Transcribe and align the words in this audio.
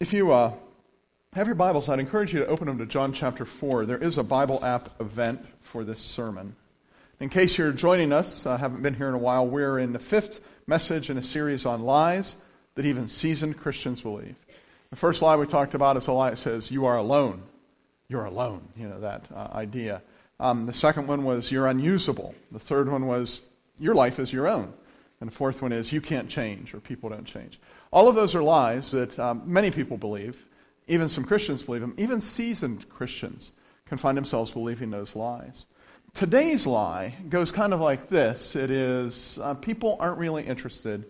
If 0.00 0.14
you 0.14 0.32
uh, 0.32 0.54
have 1.34 1.46
your 1.46 1.56
Bibles, 1.56 1.90
I'd 1.90 1.98
encourage 1.98 2.32
you 2.32 2.40
to 2.40 2.46
open 2.46 2.68
them 2.68 2.78
to 2.78 2.86
John 2.86 3.12
chapter 3.12 3.44
4. 3.44 3.84
There 3.84 4.02
is 4.02 4.16
a 4.16 4.22
Bible 4.22 4.64
app 4.64 4.98
event 4.98 5.44
for 5.60 5.84
this 5.84 6.00
sermon. 6.00 6.56
In 7.20 7.28
case 7.28 7.58
you're 7.58 7.70
joining 7.72 8.10
us, 8.10 8.46
I 8.46 8.52
uh, 8.52 8.56
haven't 8.56 8.80
been 8.80 8.94
here 8.94 9.08
in 9.08 9.14
a 9.14 9.18
while, 9.18 9.46
we're 9.46 9.78
in 9.78 9.92
the 9.92 9.98
fifth 9.98 10.40
message 10.66 11.10
in 11.10 11.18
a 11.18 11.22
series 11.22 11.66
on 11.66 11.82
lies 11.82 12.34
that 12.76 12.86
even 12.86 13.08
seasoned 13.08 13.58
Christians 13.58 14.00
believe. 14.00 14.36
The 14.88 14.96
first 14.96 15.20
lie 15.20 15.36
we 15.36 15.46
talked 15.46 15.74
about 15.74 15.98
is 15.98 16.06
a 16.06 16.12
lie 16.12 16.30
that 16.30 16.38
says, 16.38 16.70
you 16.70 16.86
are 16.86 16.96
alone. 16.96 17.42
You're 18.08 18.24
alone. 18.24 18.66
You 18.78 18.88
know, 18.88 19.00
that 19.00 19.28
uh, 19.30 19.48
idea. 19.52 20.00
Um, 20.40 20.64
the 20.64 20.72
second 20.72 21.08
one 21.08 21.24
was, 21.24 21.52
you're 21.52 21.66
unusable. 21.66 22.34
The 22.52 22.58
third 22.58 22.90
one 22.90 23.06
was, 23.06 23.42
your 23.78 23.94
life 23.94 24.18
is 24.18 24.32
your 24.32 24.48
own. 24.48 24.72
And 25.20 25.30
the 25.30 25.34
fourth 25.34 25.60
one 25.60 25.72
is, 25.72 25.92
you 25.92 26.00
can't 26.00 26.30
change 26.30 26.72
or 26.72 26.80
people 26.80 27.10
don't 27.10 27.26
change. 27.26 27.60
All 27.92 28.08
of 28.08 28.14
those 28.14 28.34
are 28.34 28.42
lies 28.42 28.92
that 28.92 29.18
um, 29.18 29.42
many 29.46 29.70
people 29.70 29.96
believe. 29.96 30.36
Even 30.86 31.08
some 31.08 31.24
Christians 31.24 31.62
believe 31.62 31.80
them. 31.80 31.94
Even 31.98 32.20
seasoned 32.20 32.88
Christians 32.88 33.52
can 33.86 33.98
find 33.98 34.16
themselves 34.16 34.50
believing 34.50 34.90
those 34.90 35.14
lies. 35.16 35.66
Today's 36.14 36.66
lie 36.66 37.14
goes 37.28 37.52
kind 37.52 37.72
of 37.72 37.80
like 37.80 38.08
this. 38.08 38.56
It 38.56 38.70
is, 38.70 39.38
uh, 39.40 39.54
people 39.54 39.96
aren't 40.00 40.18
really 40.18 40.44
interested 40.44 41.04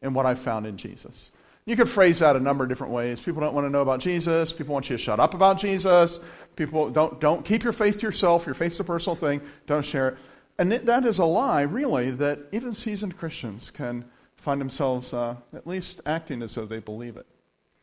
in 0.00 0.14
what 0.14 0.26
I've 0.26 0.38
found 0.38 0.66
in 0.66 0.76
Jesus. 0.76 1.30
You 1.66 1.76
could 1.76 1.88
phrase 1.88 2.20
that 2.20 2.36
a 2.36 2.40
number 2.40 2.64
of 2.64 2.70
different 2.70 2.92
ways. 2.92 3.20
People 3.20 3.40
don't 3.40 3.54
want 3.54 3.66
to 3.66 3.70
know 3.70 3.82
about 3.82 4.00
Jesus. 4.00 4.52
People 4.52 4.72
want 4.72 4.88
you 4.88 4.96
to 4.96 5.02
shut 5.02 5.18
up 5.18 5.34
about 5.34 5.58
Jesus. 5.58 6.18
People 6.54 6.90
don't, 6.90 7.20
don't 7.20 7.44
keep 7.44 7.64
your 7.64 7.72
faith 7.72 7.98
to 8.00 8.06
yourself. 8.06 8.46
Your 8.46 8.54
faith's 8.54 8.78
a 8.80 8.84
personal 8.84 9.16
thing. 9.16 9.40
Don't 9.66 9.84
share 9.84 10.08
it. 10.10 10.18
And 10.58 10.72
that 10.72 11.04
is 11.04 11.18
a 11.18 11.24
lie, 11.24 11.62
really, 11.62 12.12
that 12.12 12.38
even 12.52 12.72
seasoned 12.72 13.18
Christians 13.18 13.70
can 13.70 14.06
find 14.46 14.60
themselves 14.60 15.12
uh, 15.12 15.34
at 15.52 15.66
least 15.66 16.00
acting 16.06 16.40
as 16.40 16.54
though 16.54 16.66
they 16.66 16.78
believe 16.78 17.16
it. 17.16 17.26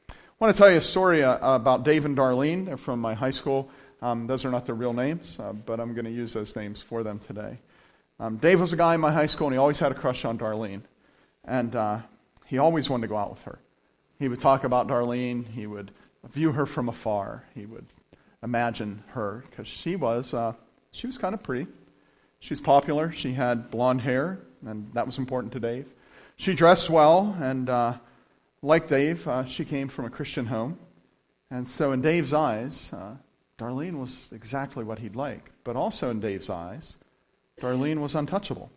I 0.10 0.14
want 0.40 0.56
to 0.56 0.58
tell 0.58 0.72
you 0.72 0.78
a 0.78 0.82
story 0.82 1.22
uh, 1.22 1.38
about 1.56 1.84
Dave 1.84 2.06
and 2.06 2.18
Darlene. 2.18 2.68
They're 2.68 2.78
from 2.78 3.02
my 3.02 3.14
high 3.14 3.32
school. 3.32 3.70
Um, 4.02 4.28
those 4.28 4.46
are 4.46 4.50
not 4.50 4.66
their 4.66 4.74
real 4.74 4.94
names, 4.94 5.38
uh, 5.42 5.52
but 5.52 5.82
I'm 5.82 5.94
going 5.94 6.06
to 6.06 6.12
use 6.12 6.32
those 6.32 6.56
names 6.56 6.82
for 6.82 7.04
them 7.04 7.20
today. 7.20 7.60
Um, 8.18 8.38
Dave 8.38 8.62
was 8.62 8.72
a 8.72 8.78
guy 8.78 8.96
in 8.96 9.02
my 9.02 9.12
high 9.12 9.26
school, 9.26 9.48
and 9.48 9.54
he 9.54 9.58
always 9.58 9.78
had 9.78 9.92
a 9.92 9.96
crush 9.96 10.24
on 10.24 10.38
Darlene. 10.38 10.84
And 11.44 11.76
uh, 11.76 12.00
he 12.46 12.60
always 12.60 12.90
wanted 12.90 13.02
to 13.02 13.08
go 13.10 13.18
out 13.18 13.32
with 13.32 13.42
her. 13.42 13.60
He 14.18 14.30
would 14.30 14.40
talk 14.40 14.64
about 14.64 14.88
Darlene. 14.88 15.46
He 15.46 15.68
would 15.68 15.92
view 16.30 16.54
her 16.54 16.66
from 16.66 16.88
afar. 16.88 17.44
He 17.54 17.66
would 17.66 17.88
imagine 18.42 19.04
her 19.08 19.44
because 19.50 19.68
she 19.68 19.98
was 19.98 20.34
uh, 20.34 20.54
she 20.92 21.08
was 21.08 21.18
kind 21.18 21.34
of 21.34 21.44
pretty. 21.44 21.68
She 22.40 22.54
was 22.54 22.62
popular. 22.62 23.12
She 23.12 23.34
had 23.34 23.70
blonde 23.70 24.00
hair, 24.00 24.40
and 24.66 24.90
that 24.94 25.06
was 25.06 25.18
important 25.18 25.52
to 25.52 25.60
Dave. 25.60 25.88
She 26.36 26.54
dressed 26.54 26.90
well, 26.90 27.36
and 27.40 27.70
uh, 27.70 27.94
like 28.62 28.88
Dave, 28.88 29.28
uh, 29.28 29.46
she 29.46 29.66
came 29.66 29.88
from 29.88 30.06
a 30.06 30.10
Christian 30.10 30.46
home. 30.46 30.80
And 31.52 31.68
so, 31.68 31.92
in 31.92 32.02
Dave's 32.02 32.34
eyes, 32.34 32.90
uh, 32.92 33.16
Darlene 33.60 34.00
was 34.00 34.30
exactly 34.32 34.84
what 34.84 35.00
he'd 35.00 35.16
like. 35.16 35.52
But 35.64 35.76
also, 35.76 36.10
in 36.10 36.20
Dave's 36.20 36.50
eyes, 36.50 36.96
Darlene 37.62 38.00
was 38.00 38.16
untouchable. 38.16 38.72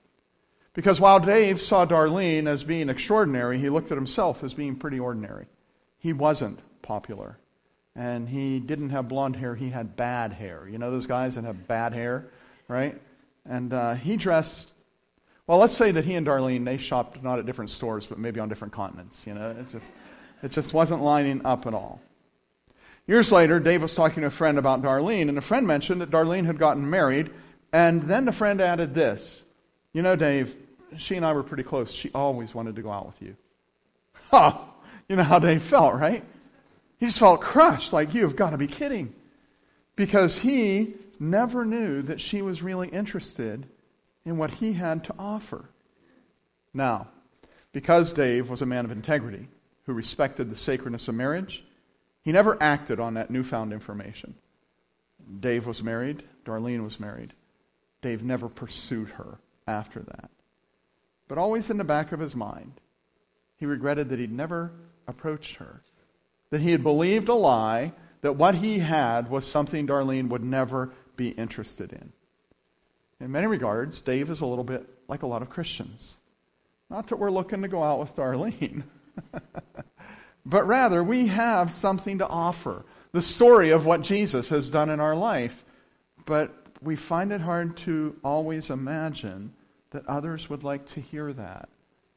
Because 0.75 1.01
while 1.01 1.19
Dave 1.19 1.61
saw 1.61 1.87
Darlene 1.87 2.47
as 2.47 2.63
being 2.63 2.91
extraordinary, 2.91 3.59
he 3.59 3.71
looked 3.71 3.91
at 3.91 3.97
himself 3.97 4.45
as 4.45 4.53
being 4.53 4.77
pretty 4.77 5.01
ordinary. 5.01 5.47
He 5.99 6.13
wasn't 6.13 6.61
popular. 6.83 7.39
And 7.95 8.29
he 8.29 8.61
didn't 8.61 8.91
have 8.91 9.09
blonde 9.09 9.37
hair, 9.37 9.55
he 9.55 9.71
had 9.71 9.97
bad 9.97 10.35
hair. 10.35 10.69
You 10.71 10.77
know 10.77 10.91
those 10.91 11.07
guys 11.07 11.37
that 11.37 11.45
have 11.45 11.67
bad 11.67 11.95
hair, 11.95 12.27
right? 12.69 13.01
And 13.47 13.73
uh, 13.73 13.95
he 13.95 14.17
dressed 14.17 14.71
well, 15.47 15.59
let's 15.59 15.77
say 15.77 15.93
that 15.93 16.05
he 16.05 16.15
and 16.15 16.27
Darlene, 16.27 16.65
they 16.65 16.77
shopped 16.77 17.23
not 17.23 17.39
at 17.39 17.47
different 17.47 17.71
stores, 17.71 18.07
but 18.07 18.19
maybe 18.19 18.41
on 18.41 18.49
different 18.49 18.73
continents. 18.73 19.25
You 19.27 19.35
know, 19.35 19.51
it 19.51 19.71
just, 19.71 19.93
it 20.43 20.51
just 20.51 20.75
wasn't 20.75 21.03
lining 21.03 21.45
up 21.45 21.67
at 21.67 21.75
all. 21.75 22.01
Years 23.07 23.31
later, 23.31 23.61
Dave 23.61 23.83
was 23.83 23.95
talking 23.95 24.23
to 24.23 24.27
a 24.27 24.31
friend 24.31 24.59
about 24.59 24.83
Darlene, 24.83 25.29
and 25.29 25.39
a 25.39 25.43
friend 25.43 25.67
mentioned 25.67 26.01
that 26.01 26.11
Darlene 26.11 26.47
had 26.47 26.59
gotten 26.59 26.91
married, 26.91 27.31
and 27.73 28.03
then 28.03 28.25
the 28.25 28.33
friend 28.33 28.61
added 28.61 28.95
this. 28.95 29.45
You 29.93 30.03
know, 30.03 30.17
Dave, 30.17 30.55
she 30.99 31.15
and 31.15 31.25
I 31.25 31.33
were 31.33 31.45
pretty 31.45 31.63
close. 31.63 31.93
She 31.93 32.11
always 32.13 32.53
wanted 32.53 32.77
to 32.77 32.83
go 32.83 32.91
out 32.91 33.07
with 33.07 33.23
you. 33.23 33.37
Ha! 34.31 34.69
You 35.09 35.15
know 35.15 35.23
how 35.23 35.39
Dave 35.39 35.63
felt, 35.63 35.95
right? 35.95 36.25
He 36.99 37.07
just 37.07 37.21
felt 37.21 37.41
crushed, 37.41 37.93
like, 37.93 38.15
you've 38.15 38.35
got 38.35 38.51
to 38.51 38.59
be 38.59 38.67
kidding. 38.67 39.15
Because 39.95 40.39
he 40.39 40.95
never 41.21 41.65
knew 41.65 42.03
that 42.03 42.21
she 42.21 42.43
was 42.43 42.63
really 42.63 42.89
interested 42.89 43.67
in 44.27 44.37
what 44.37 44.57
he 44.57 44.75
had 44.75 45.05
to 45.05 45.15
offer. 45.19 45.71
Now, 46.75 47.09
because 47.73 48.13
Dave 48.13 48.51
was 48.51 48.61
a 48.61 48.67
man 48.67 48.85
of 48.85 48.91
integrity 48.91 49.49
who 49.85 49.93
respected 49.93 50.51
the 50.51 50.57
sacredness 50.57 51.09
of 51.09 51.15
marriage, 51.15 51.65
he 52.23 52.33
never 52.33 52.61
acted 52.61 52.99
on 52.99 53.15
that 53.15 53.31
newfound 53.31 53.73
information. 53.73 54.35
Dave 55.41 55.67
was 55.67 55.83
married, 55.83 56.25
Darlene 56.45 56.83
was 56.83 56.99
married. 56.99 57.33
Dave 58.03 58.25
never 58.25 58.49
pursued 58.49 59.11
her 59.11 59.39
after 59.67 60.01
that. 60.01 60.31
But 61.29 61.39
always 61.39 61.71
in 61.71 61.79
the 61.79 61.85
back 61.85 62.13
of 62.13 62.21
his 62.21 62.37
mind, 62.37 62.81
he 63.57 63.67
regretted 63.67 64.09
that 64.09 64.19
he'd 64.19 64.33
never 64.33 64.73
approached 65.07 65.57
her, 65.57 65.83
that 66.51 66.61
he 66.61 66.73
had 66.73 66.83
believed 66.83 67.29
a 67.29 67.35
lie 67.35 67.93
that 68.23 68.37
what 68.37 68.57
he 68.57 68.81
had 68.81 69.31
was 69.31 69.47
something 69.47 69.87
Darlene 69.87 70.29
would 70.29 70.45
never 70.45 70.93
be 71.17 71.29
interested 71.31 71.93
in. 71.93 72.13
In 73.21 73.33
many 73.33 73.47
regards, 73.47 74.03
Dave 74.03 74.31
is 74.31 74.41
a 74.41 74.47
little 74.47 74.65
bit 74.65 74.87
like 75.09 75.23
a 75.23 75.27
lot 75.27 75.43
of 75.43 75.51
Christians. 75.51 76.17
Not 76.91 77.09
that 77.09 77.17
we're 77.17 77.31
looking 77.31 77.63
to 77.63 77.69
go 77.69 77.83
out 77.83 77.99
with 77.99 78.15
Darlene, 78.15 78.85
but 80.47 80.67
rather 80.67 81.03
we 81.03 81.29
have 81.29 81.73
something 81.73 82.19
to 82.19 82.27
offer. 82.27 82.85
The 83.13 83.23
story 83.23 83.71
of 83.71 83.87
what 83.87 84.03
Jesus 84.03 84.51
has 84.51 84.71
done 84.71 84.91
in 84.91 85.01
our 85.01 85.17
life. 85.17 85.65
But 86.27 86.53
we 86.83 86.97
find 86.97 87.33
it 87.33 87.41
hard 87.41 87.77
to 87.79 88.17
always 88.23 88.69
imagine 88.71 89.53
that 89.91 90.07
others 90.07 90.51
would 90.51 90.65
like 90.65 90.87
to 90.89 91.01
hear 91.01 91.33
that, 91.33 91.69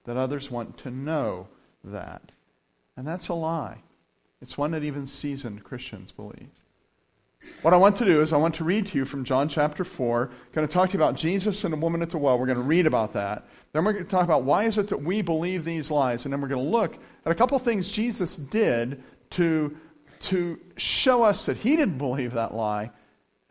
that 0.06 0.18
others 0.18 0.52
want 0.52 0.78
to 0.80 0.92
know 0.92 1.48
that. 1.84 2.32
And 2.98 3.08
that's 3.08 3.30
a 3.30 3.34
lie. 3.34 3.78
It's 4.42 4.58
one 4.58 4.72
that 4.72 4.84
even 4.84 5.08
seasoned 5.08 5.64
Christians 5.64 6.12
believe. 6.12 6.50
What 7.62 7.74
I 7.74 7.78
want 7.78 7.98
to 7.98 8.06
do 8.06 8.22
is 8.22 8.32
I 8.32 8.38
want 8.38 8.56
to 8.56 8.64
read 8.64 8.88
to 8.88 8.98
you 8.98 9.04
from 9.04 9.26
John 9.26 9.50
chapter 9.50 9.84
4. 9.84 10.24
I'm 10.24 10.54
going 10.54 10.66
to 10.66 10.74
talk 10.74 10.90
to 10.90 10.98
you 10.98 11.04
about 11.04 11.18
Jesus 11.18 11.66
and 11.66 11.74
the 11.74 11.78
woman 11.78 12.02
at 12.02 12.10
the 12.10 12.18
well. 12.18 12.40
We're 12.40 12.46
going 12.46 12.58
to 12.58 12.64
read 12.64 12.86
about 12.86 13.14
that. 13.14 13.48
Then 13.74 13.84
we're 13.84 13.92
going 13.92 14.06
to 14.06 14.10
talk 14.10 14.24
about 14.24 14.44
why 14.44 14.64
is 14.64 14.78
it 14.78 14.88
that 14.90 15.02
we 15.02 15.22
believe 15.22 15.66
these 15.66 15.92
lies. 15.92 16.24
And 16.24 16.32
then 16.32 16.40
we're 16.40 16.48
going 16.48 16.64
to 16.64 16.72
look 16.72 16.96
at 17.26 17.32
a 17.32 17.36
couple 17.36 17.60
things 17.60 17.92
Jesus 17.92 18.38
did 18.38 19.04
to, 19.32 19.76
to 20.22 20.58
show 20.78 21.24
us 21.24 21.48
that 21.48 21.58
he 21.58 21.76
didn't 21.76 21.98
believe 21.98 22.34
that 22.34 22.54
lie. 22.54 22.92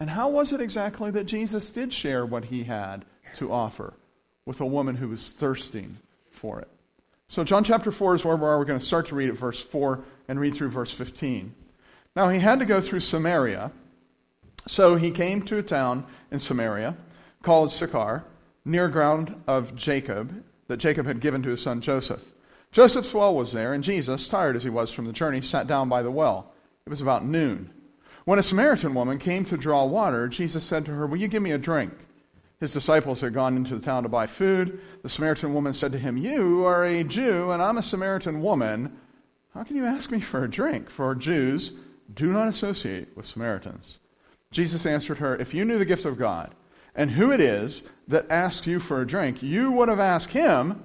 And 0.01 0.09
how 0.09 0.31
was 0.31 0.53
it 0.53 0.63
exactly 0.63 1.11
that 1.11 1.25
Jesus 1.25 1.71
did 1.71 1.93
share 1.93 2.25
what 2.25 2.47
he 2.47 2.65
had 2.65 3.05
to 3.37 3.53
offer 3.53 3.93
with 4.47 4.63
a 4.63 4.67
woman 4.67 4.97
who 4.97 5.09
was 5.09 5.29
thirsting 5.29 5.99
for 6.31 6.61
it? 6.61 6.69
So 7.27 7.45
John 7.45 7.63
chapter 7.63 7.91
4 7.91 8.15
is 8.15 8.25
where 8.25 8.37
we 8.37 8.45
are. 8.45 8.59
We're 8.59 8.65
going 8.65 8.81
to 8.81 8.85
start 8.85 9.09
to 9.09 9.15
read 9.15 9.29
at 9.29 9.37
verse 9.37 9.61
4 9.61 10.03
and 10.29 10.41
read 10.41 10.55
through 10.55 10.71
verse 10.71 10.91
15. 10.91 11.55
Now 12.17 12.29
he 12.29 12.39
had 12.39 12.59
to 12.61 12.67
go 12.67 12.81
through 12.81 13.01
Samaria, 13.01 13.71
so 14.67 14.97
he 14.97 15.11
came 15.11 15.43
to 15.43 15.59
a 15.59 15.63
town 15.63 16.07
in 16.31 16.39
Samaria 16.39 16.97
called 17.43 17.71
Sychar, 17.71 18.25
near 18.65 18.89
ground 18.89 19.35
of 19.47 19.75
Jacob, 19.75 20.45
that 20.67 20.79
Jacob 20.79 21.07
had 21.07 21.21
given 21.21 21.43
to 21.43 21.51
his 21.51 21.63
son 21.63 21.81
Joseph. 21.81 22.21
Joseph's 22.73 23.15
well 23.15 23.35
was 23.35 23.53
there, 23.53 23.73
and 23.73 23.83
Jesus, 23.83 24.29
tired 24.29 24.57
as 24.57 24.63
he 24.63 24.69
was 24.69 24.91
from 24.91 25.07
the 25.07 25.13
journey, 25.13 25.41
sat 25.41 25.67
down 25.67 25.89
by 25.89 26.03
the 26.03 26.11
well. 26.11 26.53
It 26.85 26.91
was 26.91 27.01
about 27.01 27.25
noon. 27.25 27.71
When 28.25 28.39
a 28.39 28.43
Samaritan 28.43 28.95
woman 28.95 29.19
came 29.19 29.47
to 29.47 29.57
draw 29.57 29.87
water, 29.87 30.29
Jesus 30.29 30.65
said 30.65 30.85
to 30.85 30.93
her, 30.93 31.07
Will 31.07 31.17
you 31.17 31.29
give 31.29 31.43
me 31.43 31.53
a 31.53 31.59
drink? 31.59 31.95
His 32.61 32.73
disciples 32.73 33.21
had 33.21 33.33
gone 33.33 33.57
into 33.57 33.75
the 33.75 33.85
town 33.85 34.03
to 34.03 34.09
buy 34.09 34.27
food. 34.27 34.81
The 35.03 35.09
Samaritan 35.09 35.55
woman 35.55 35.73
said 35.73 35.93
to 35.93 35.99
him, 35.99 36.19
You 36.19 36.67
are 36.67 36.85
a 36.85 37.05
Jew, 37.05 37.53
and 37.53 37.63
I'm 37.63 37.79
a 37.79 37.83
Samaritan 37.83 38.43
woman. 38.43 38.99
How 39.55 39.63
can 39.63 39.77
you 39.77 39.87
ask 39.87 40.11
me 40.11 40.21
for 40.21 40.45
a 40.45 40.51
drink? 40.51 40.91
For 40.91 41.15
Jews 41.15 41.73
do 42.13 42.33
not 42.33 42.49
associate 42.49 43.17
with 43.17 43.27
Samaritans. 43.27 43.99
Jesus 44.51 44.87
answered 44.87 45.19
her, 45.19 45.37
If 45.37 45.55
you 45.55 45.65
knew 45.65 45.79
the 45.79 45.85
gift 45.85 46.05
of 46.05 46.19
God 46.19 46.55
and 46.95 47.11
who 47.11 47.33
it 47.33 47.41
is 47.41 47.83
that 48.09 48.31
asks 48.31 48.67
you 48.67 48.81
for 48.81 49.01
a 49.01 49.07
drink, 49.07 49.43
you 49.43 49.73
would 49.73 49.89
have 49.89 50.01
asked 50.01 50.31
him, 50.31 50.83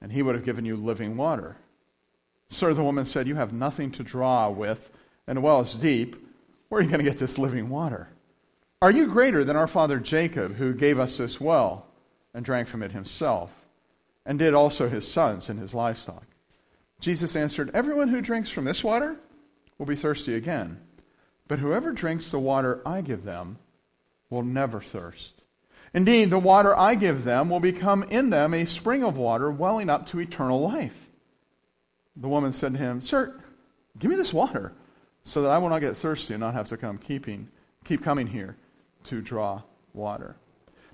and 0.00 0.10
he 0.10 0.22
would 0.22 0.34
have 0.34 0.44
given 0.44 0.64
you 0.64 0.76
living 0.76 1.16
water. 1.16 1.56
Sir, 2.48 2.74
the 2.74 2.82
woman 2.82 3.06
said, 3.06 3.26
You 3.26 3.36
have 3.36 3.52
nothing 3.52 3.90
to 3.92 4.02
draw 4.02 4.50
with, 4.50 4.90
and 5.26 5.36
the 5.36 5.42
well 5.42 5.60
is 5.60 5.74
deep. 5.74 6.16
Where 6.68 6.80
are 6.80 6.82
you 6.82 6.90
going 6.90 7.04
to 7.04 7.10
get 7.10 7.18
this 7.18 7.38
living 7.38 7.68
water? 7.68 8.08
Are 8.80 8.90
you 8.90 9.06
greater 9.06 9.44
than 9.44 9.56
our 9.56 9.68
father 9.68 9.98
Jacob, 9.98 10.56
who 10.56 10.74
gave 10.74 10.98
us 10.98 11.16
this 11.16 11.40
well 11.40 11.86
and 12.34 12.44
drank 12.44 12.68
from 12.68 12.82
it 12.82 12.92
himself, 12.92 13.50
and 14.26 14.38
did 14.38 14.54
also 14.54 14.88
his 14.88 15.06
sons 15.06 15.48
and 15.48 15.58
his 15.58 15.74
livestock? 15.74 16.24
Jesus 17.00 17.36
answered, 17.36 17.70
Everyone 17.74 18.08
who 18.08 18.20
drinks 18.20 18.48
from 18.48 18.64
this 18.64 18.82
water 18.82 19.16
will 19.78 19.86
be 19.86 19.96
thirsty 19.96 20.34
again. 20.34 20.78
But 21.48 21.58
whoever 21.58 21.92
drinks 21.92 22.30
the 22.30 22.38
water 22.38 22.80
I 22.86 23.00
give 23.00 23.24
them 23.24 23.58
will 24.30 24.42
never 24.42 24.80
thirst. 24.80 25.42
Indeed, 25.94 26.30
the 26.30 26.38
water 26.38 26.76
I 26.76 26.94
give 26.94 27.24
them 27.24 27.50
will 27.50 27.60
become 27.60 28.04
in 28.04 28.30
them 28.30 28.54
a 28.54 28.64
spring 28.64 29.04
of 29.04 29.16
water 29.16 29.50
welling 29.50 29.90
up 29.90 30.06
to 30.08 30.20
eternal 30.20 30.60
life. 30.60 30.96
The 32.16 32.28
woman 32.28 32.52
said 32.52 32.72
to 32.72 32.78
him, 32.78 33.00
Sir, 33.00 33.34
Give 33.98 34.10
me 34.10 34.16
this 34.16 34.32
water 34.32 34.72
so 35.22 35.42
that 35.42 35.50
I 35.50 35.58
will 35.58 35.68
not 35.68 35.80
get 35.80 35.96
thirsty 35.96 36.34
and 36.34 36.40
not 36.40 36.54
have 36.54 36.68
to 36.68 36.76
come 36.76 36.98
keeping, 36.98 37.48
keep 37.84 38.02
coming 38.02 38.26
here 38.26 38.56
to 39.04 39.20
draw 39.20 39.62
water. 39.94 40.36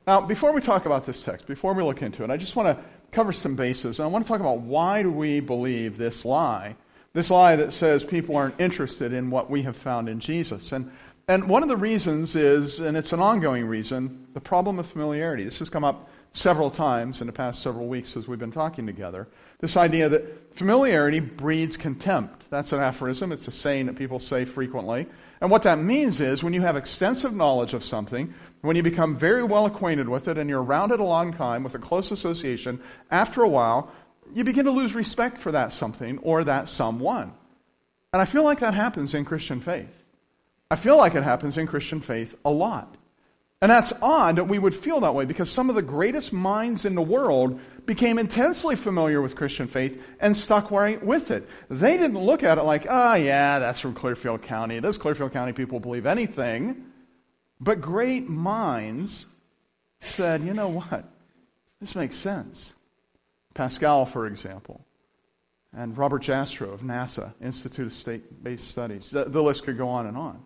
Now, 0.07 0.21
before 0.21 0.53
we 0.53 0.61
talk 0.61 0.87
about 0.87 1.05
this 1.05 1.23
text, 1.23 1.47
before 1.47 1.75
we 1.75 1.83
look 1.83 2.03
into 2.03 2.25
it, 2.25 2.31
I 2.31 2.37
just 2.37 2.57
want 2.57 2.77
to 2.77 2.85
cover 3.13 3.33
some 3.33 3.57
bases. 3.57 3.99
And 3.99 4.05
I 4.05 4.09
want 4.09 4.25
to 4.25 4.29
talk 4.29 4.41
about 4.41 4.61
why 4.61 5.03
do 5.03 5.11
we 5.11 5.41
believe 5.41 5.97
this 5.97 6.25
lie? 6.25 6.77
This 7.15 7.31
lie 7.31 7.57
that 7.57 7.73
says 7.73 8.05
people 8.05 8.37
aren't 8.37 8.61
interested 8.61 9.13
in 9.13 9.31
what 9.31 9.51
we 9.51 9.63
have 9.63 9.77
found 9.77 10.09
in 10.09 10.21
Jesus. 10.21 10.73
And, 10.73 10.93
and 11.27 11.49
one 11.49 11.63
of 11.63 11.69
the 11.69 11.77
reasons 11.77 12.37
is, 12.37 12.81
and 12.81 12.97
it's 12.97 13.13
an 13.13 13.21
ongoing 13.21 13.67
reason, 13.67 14.27
the 14.35 14.41
problem 14.41 14.79
of 14.79 14.87
familiarity. 14.87 15.45
This 15.45 15.59
has 15.59 15.71
come 15.71 15.85
up 15.85 16.09
several 16.33 16.71
times 16.71 17.21
in 17.21 17.27
the 17.27 17.33
past 17.33 17.63
several 17.63 17.89
weeks 17.89 18.17
as 18.17 18.29
we've 18.29 18.39
been 18.39 18.53
talking 18.53 18.87
together. 18.87 19.27
This 19.61 19.77
idea 19.77 20.09
that 20.11 20.57
familiarity 20.57 21.21
breeds 21.21 21.77
contempt. 21.77 22.45
That's 22.51 22.73
an 22.73 22.81
aphorism. 22.81 23.33
It's 23.33 23.49
a 23.49 23.51
saying 23.51 23.87
that 23.87 23.97
people 23.97 24.19
say 24.19 24.45
frequently. 24.45 25.07
And 25.41 25.51
what 25.51 25.63
that 25.63 25.79
means 25.79 26.21
is 26.21 26.43
when 26.43 26.53
you 26.53 26.61
have 26.61 26.77
extensive 26.77 27.35
knowledge 27.35 27.75
of 27.75 27.85
something, 27.85 28.35
when 28.61 28.77
you 28.77 28.83
become 28.83 29.17
very 29.17 29.45
well 29.45 29.67
acquainted 29.67 30.09
with 30.09 30.29
it 30.29 30.37
and 30.37 30.51
you're 30.51 30.63
around 30.63 30.93
it 30.93 31.01
a 31.01 31.05
long 31.05 31.33
time 31.33 31.63
with 31.63 31.75
a 31.75 31.79
close 31.79 32.11
association, 32.11 32.81
after 33.11 33.43
a 33.43 33.49
while, 33.49 33.93
you 34.35 34.45
begin 34.45 34.65
to 34.67 34.71
lose 34.71 34.95
respect 34.95 35.39
for 35.39 35.53
that 35.53 35.73
something 35.73 36.19
or 36.19 36.45
that 36.45 36.69
someone. 36.69 37.33
And 38.13 38.23
I 38.23 38.25
feel 38.25 38.45
like 38.45 38.61
that 38.61 38.75
happens 38.75 39.15
in 39.15 39.25
Christian 39.25 39.61
faith. 39.61 39.95
I 40.71 40.77
feel 40.77 40.97
like 40.97 41.15
it 41.15 41.23
happens 41.23 41.59
in 41.59 41.67
Christian 41.67 42.01
faith 42.01 42.35
a 42.45 42.51
lot. 42.51 42.97
And 43.61 43.71
that's 43.71 43.93
odd 44.01 44.37
that 44.37 44.45
we 44.45 44.59
would 44.59 44.75
feel 44.75 45.01
that 45.01 45.15
way 45.15 45.25
because 45.25 45.51
some 45.51 45.69
of 45.69 45.75
the 45.75 45.83
greatest 45.83 46.33
minds 46.33 46.85
in 46.85 46.95
the 46.95 47.03
world 47.03 47.61
became 47.87 48.19
intensely 48.19 48.77
familiar 48.77 49.21
with 49.21 49.35
Christian 49.35 49.67
faith 49.67 50.01
and 50.21 50.37
stuck 50.37 50.71
right 50.71 51.03
with 51.03 51.31
it. 51.33 51.49
They 51.69 51.97
didn't 51.97 52.19
look 52.19 52.45
at 52.45 52.59
it 52.59 52.63
like, 52.63 52.87
oh 52.89 53.15
yeah, 53.15 53.59
that's 53.59 53.81
from 53.81 53.95
Clearfield 53.95 54.43
County. 54.43 54.79
Those 54.79 54.99
Clearfield 54.99 55.33
County 55.33 55.53
people 55.53 55.81
believe 55.81 56.07
anything. 56.07 56.85
But 57.61 57.81
great 57.81 58.29
minds 58.29 59.27
said, 60.01 60.43
you 60.43 60.55
know 60.55 60.69
what? 60.69 61.05
This 61.81 61.97
makes 61.97 62.17
sense. 62.17 62.73
Pascal, 63.59 64.07
for 64.07 64.29
example, 64.29 64.87
and 65.77 65.99
Robert 65.99 66.23
Jastrow 66.23 66.73
of 66.73 66.83
NASA, 66.83 67.35
Institute 67.43 67.87
of 67.89 67.93
Space-Based 67.93 68.69
Studies. 68.69 69.11
The, 69.11 69.25
the 69.25 69.43
list 69.43 69.65
could 69.65 69.77
go 69.77 69.89
on 69.89 70.07
and 70.07 70.17
on. 70.17 70.41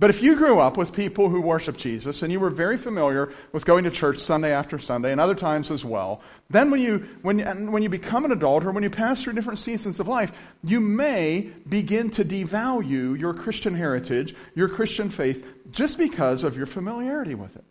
But 0.00 0.10
if 0.10 0.20
you 0.20 0.34
grew 0.34 0.58
up 0.58 0.76
with 0.76 0.92
people 0.92 1.28
who 1.28 1.40
worship 1.40 1.76
Jesus 1.76 2.22
and 2.22 2.32
you 2.32 2.40
were 2.40 2.50
very 2.50 2.76
familiar 2.76 3.32
with 3.52 3.64
going 3.64 3.84
to 3.84 3.92
church 3.92 4.18
Sunday 4.18 4.50
after 4.50 4.76
Sunday 4.80 5.12
and 5.12 5.20
other 5.20 5.36
times 5.36 5.70
as 5.70 5.84
well, 5.84 6.20
then 6.48 6.72
when 6.72 6.80
you, 6.80 7.06
when, 7.22 7.70
when 7.70 7.84
you 7.84 7.88
become 7.88 8.24
an 8.24 8.32
adult 8.32 8.64
or 8.64 8.72
when 8.72 8.82
you 8.82 8.90
pass 8.90 9.22
through 9.22 9.34
different 9.34 9.60
seasons 9.60 10.00
of 10.00 10.08
life, 10.08 10.32
you 10.64 10.80
may 10.80 11.42
begin 11.68 12.10
to 12.10 12.24
devalue 12.24 13.16
your 13.16 13.34
Christian 13.34 13.76
heritage, 13.76 14.34
your 14.56 14.68
Christian 14.68 15.10
faith, 15.10 15.46
just 15.70 15.96
because 15.96 16.42
of 16.42 16.56
your 16.56 16.66
familiarity 16.66 17.36
with 17.36 17.54
it. 17.54 17.64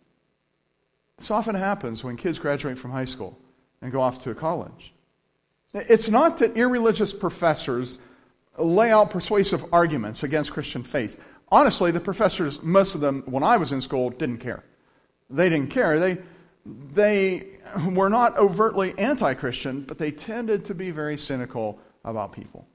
This 1.18 1.30
often 1.30 1.56
happens 1.56 2.02
when 2.02 2.16
kids 2.16 2.38
graduate 2.38 2.78
from 2.78 2.90
high 2.90 3.04
school 3.04 3.38
and 3.82 3.92
go 3.92 4.00
off 4.00 4.24
to 4.24 4.34
college. 4.34 4.92
It's 5.72 6.08
not 6.08 6.38
that 6.38 6.56
irreligious 6.56 7.12
professors 7.12 7.98
lay 8.58 8.90
out 8.90 9.10
persuasive 9.10 9.64
arguments 9.72 10.22
against 10.22 10.52
Christian 10.52 10.82
faith 10.82 11.18
honestly, 11.50 11.90
the 11.90 12.00
professors, 12.00 12.62
most 12.62 12.94
of 12.94 13.00
them, 13.00 13.22
when 13.26 13.42
I 13.42 13.56
was 13.56 13.72
in 13.72 13.80
school, 13.80 14.10
didn't 14.10 14.38
care. 14.38 14.62
They 15.28 15.48
didn't 15.48 15.70
care. 15.70 15.98
They, 15.98 16.18
they 16.64 17.46
were 17.90 18.08
not 18.08 18.36
overtly 18.36 18.96
anti 18.98 19.34
Christian, 19.34 19.82
but 19.82 19.98
they 19.98 20.10
tended 20.10 20.66
to 20.66 20.74
be 20.74 20.90
very 20.90 21.16
cynical 21.16 21.78
about 22.04 22.32
people. 22.32 22.66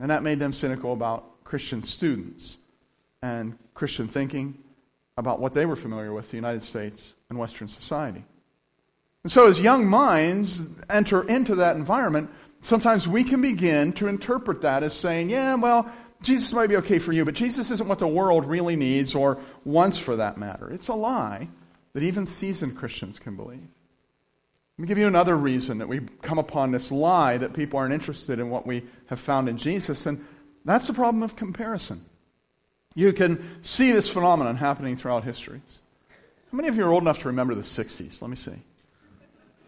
And 0.00 0.10
that 0.10 0.22
made 0.22 0.38
them 0.38 0.52
cynical 0.52 0.92
about 0.92 1.44
Christian 1.44 1.82
students 1.82 2.58
and 3.20 3.56
Christian 3.74 4.08
thinking 4.08 4.58
about 5.16 5.38
what 5.38 5.52
they 5.52 5.66
were 5.66 5.76
familiar 5.76 6.12
with, 6.12 6.30
the 6.30 6.36
United 6.36 6.62
States 6.62 7.14
and 7.28 7.38
Western 7.38 7.68
society. 7.68 8.24
And 9.24 9.30
so, 9.30 9.46
as 9.46 9.60
young 9.60 9.86
minds 9.86 10.60
enter 10.90 11.22
into 11.28 11.56
that 11.56 11.76
environment, 11.76 12.30
sometimes 12.60 13.06
we 13.06 13.22
can 13.22 13.40
begin 13.40 13.92
to 13.94 14.08
interpret 14.08 14.62
that 14.62 14.82
as 14.82 14.94
saying, 14.94 15.30
yeah, 15.30 15.54
well, 15.54 15.90
Jesus 16.22 16.52
might 16.52 16.68
be 16.68 16.76
okay 16.76 16.98
for 16.98 17.12
you, 17.12 17.24
but 17.24 17.34
Jesus 17.34 17.70
isn't 17.70 17.88
what 17.88 17.98
the 17.98 18.06
world 18.06 18.46
really 18.46 18.76
needs 18.76 19.14
or 19.14 19.38
wants 19.64 19.98
for 19.98 20.16
that 20.16 20.38
matter. 20.38 20.70
It's 20.70 20.88
a 20.88 20.94
lie 20.94 21.48
that 21.92 22.02
even 22.02 22.26
seasoned 22.26 22.76
Christians 22.76 23.18
can 23.18 23.36
believe. 23.36 23.68
Let 24.78 24.82
me 24.82 24.88
give 24.88 24.98
you 24.98 25.06
another 25.06 25.36
reason 25.36 25.78
that 25.78 25.88
we 25.88 26.00
come 26.22 26.38
upon 26.38 26.72
this 26.72 26.90
lie 26.90 27.36
that 27.38 27.52
people 27.52 27.78
aren't 27.78 27.92
interested 27.92 28.38
in 28.38 28.50
what 28.50 28.66
we 28.66 28.82
have 29.06 29.20
found 29.20 29.48
in 29.48 29.56
Jesus, 29.56 30.06
and 30.06 30.24
that's 30.64 30.86
the 30.86 30.94
problem 30.94 31.22
of 31.22 31.36
comparison. 31.36 32.04
You 32.94 33.12
can 33.12 33.62
see 33.62 33.92
this 33.92 34.08
phenomenon 34.08 34.56
happening 34.56 34.96
throughout 34.96 35.24
history. 35.24 35.60
How 36.50 36.56
many 36.56 36.68
of 36.68 36.76
you 36.76 36.84
are 36.84 36.92
old 36.92 37.02
enough 37.02 37.20
to 37.20 37.28
remember 37.28 37.54
the 37.54 37.62
60s? 37.62 38.20
Let 38.20 38.30
me 38.30 38.36
see. 38.36 38.56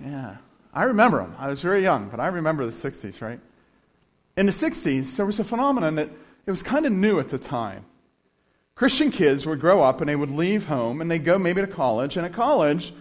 Yeah. 0.04 0.36
I 0.72 0.84
remember 0.84 1.18
them. 1.18 1.34
I 1.38 1.48
was 1.48 1.60
very 1.60 1.82
young, 1.82 2.08
but 2.08 2.20
I 2.20 2.26
remember 2.28 2.66
the 2.66 2.72
60s, 2.72 3.20
right? 3.20 3.40
In 4.36 4.46
the 4.46 4.52
60s, 4.52 5.16
there 5.16 5.26
was 5.26 5.38
a 5.38 5.44
phenomenon 5.44 5.94
that 5.96 6.10
it 6.46 6.50
was 6.50 6.62
kind 6.62 6.84
of 6.84 6.92
new 6.92 7.20
at 7.20 7.28
the 7.28 7.38
time. 7.38 7.84
Christian 8.74 9.12
kids 9.12 9.46
would 9.46 9.60
grow 9.60 9.82
up 9.82 10.00
and 10.00 10.08
they 10.08 10.16
would 10.16 10.32
leave 10.32 10.66
home 10.66 11.00
and 11.00 11.08
they'd 11.08 11.24
go 11.24 11.38
maybe 11.38 11.60
to 11.60 11.66
college. 11.68 12.16
And 12.16 12.26
at 12.26 12.32
college, 12.32 12.92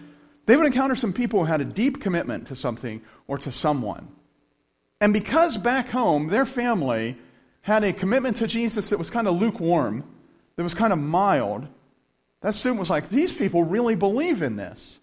they 0.46 0.56
would 0.56 0.66
encounter 0.66 0.94
some 0.94 1.12
people 1.12 1.40
who 1.40 1.46
had 1.46 1.60
a 1.60 1.64
deep 1.64 2.00
commitment 2.00 2.46
to 2.48 2.56
something 2.56 3.02
or 3.26 3.38
to 3.38 3.50
someone. 3.50 4.08
And 5.00 5.12
because 5.12 5.56
back 5.56 5.88
home, 5.88 6.28
their 6.28 6.46
family 6.46 7.18
had 7.62 7.82
a 7.82 7.92
commitment 7.92 8.36
to 8.36 8.46
Jesus 8.46 8.90
that 8.90 8.98
was 8.98 9.10
kind 9.10 9.26
of 9.26 9.34
lukewarm, 9.40 10.04
that 10.56 10.62
was 10.62 10.74
kind 10.74 10.92
of 10.92 10.98
mild, 10.98 11.66
that 12.42 12.54
student 12.54 12.78
was 12.78 12.90
like, 12.90 13.08
these 13.08 13.32
people 13.32 13.64
really 13.64 13.96
believe 13.96 14.42
in 14.42 14.54
this. 14.54 15.00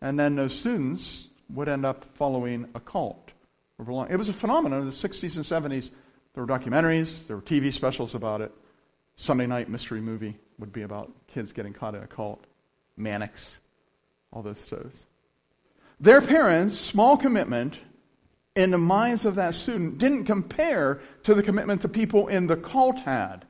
And 0.00 0.18
then 0.18 0.36
those 0.36 0.58
students 0.58 1.26
would 1.50 1.68
end 1.68 1.84
up 1.84 2.04
following 2.14 2.68
a 2.74 2.80
cult. 2.80 3.32
It 3.78 4.16
was 4.16 4.28
a 4.28 4.32
phenomenon 4.32 4.80
in 4.80 4.86
the 4.86 4.92
60s 4.92 5.36
and 5.36 5.44
70s 5.44 5.90
there 6.34 6.44
were 6.44 6.58
documentaries, 6.58 7.26
there 7.26 7.36
were 7.36 7.42
TV 7.42 7.72
specials 7.72 8.14
about 8.14 8.40
it. 8.40 8.52
Sunday 9.16 9.46
night 9.46 9.68
mystery 9.68 10.00
movie 10.00 10.36
would 10.58 10.72
be 10.72 10.82
about 10.82 11.10
kids 11.28 11.52
getting 11.52 11.72
caught 11.72 11.94
in 11.94 12.02
a 12.02 12.06
cult. 12.06 12.44
Mannix, 12.96 13.58
all 14.32 14.42
those 14.42 14.66
shows. 14.66 15.06
Their 15.98 16.20
parents' 16.20 16.78
small 16.78 17.16
commitment 17.16 17.78
in 18.54 18.70
the 18.70 18.78
minds 18.78 19.24
of 19.24 19.36
that 19.36 19.54
student 19.54 19.98
didn't 19.98 20.24
compare 20.24 21.00
to 21.24 21.34
the 21.34 21.42
commitment 21.42 21.82
the 21.82 21.88
people 21.88 22.28
in 22.28 22.46
the 22.46 22.56
cult 22.56 23.00
had. 23.00 23.46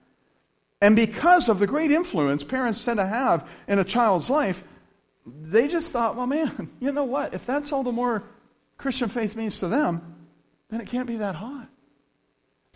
And 0.81 0.97
because 0.97 1.49
of 1.49 1.59
the 1.59 1.67
great 1.67 1.91
influence 1.91 2.43
parents 2.43 2.85
tend 2.85 2.99
to 2.99 3.07
have 3.07 3.47
in 3.69 3.79
a 3.79 3.85
child's 3.85 4.31
life, 4.31 4.65
they 5.43 5.69
just 5.69 5.93
thought, 5.93 6.17
well, 6.17 6.27
man, 6.27 6.71
you 6.81 6.93
know 6.93 7.05
what? 7.05 7.35
If 7.35 7.47
that's 7.47 7.73
all 7.73 7.83
the 7.83 7.93
more 7.93 8.23
Christian 8.79 9.09
faith 9.09 9.37
means 9.37 9.59
to 9.59 9.69
them, 9.69 10.17
then 10.71 10.81
it 10.81 10.89
can't 10.89 11.07
be 11.07 11.17
that 11.17 11.35
hot. 11.35 11.69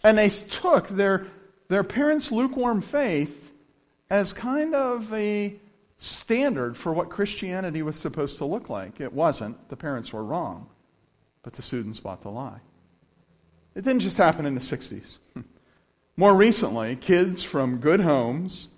And 0.02 0.18
they 0.18 0.28
took 0.28 0.88
their, 0.88 1.26
their 1.68 1.84
parents' 1.84 2.30
lukewarm 2.30 2.82
faith 2.82 3.52
as 4.11 4.32
kind 4.32 4.75
of 4.75 5.12
a 5.12 5.56
standard 5.99 6.76
for 6.76 6.92
what 6.92 7.08
Christianity 7.08 7.82
was 7.82 7.96
supposed 7.96 8.38
to 8.38 8.44
look 8.44 8.68
like. 8.68 9.00
It 9.00 9.12
wasn't. 9.12 9.68
The 9.68 9.76
parents 9.76 10.12
were 10.12 10.23
wrong. 10.23 10.68
But 11.42 11.54
the 11.54 11.62
students 11.62 12.00
bought 12.00 12.23
the 12.23 12.30
lie. 12.30 12.61
It 13.75 13.84
didn't 13.84 14.00
just 14.00 14.16
happen 14.16 14.46
in 14.46 14.54
the 14.54 14.61
60s. 14.61 15.06
More 16.16 16.34
recently, 16.34 16.96
kids 16.96 17.42
from 17.42 17.78
good 17.78 18.00
homes 18.00 18.68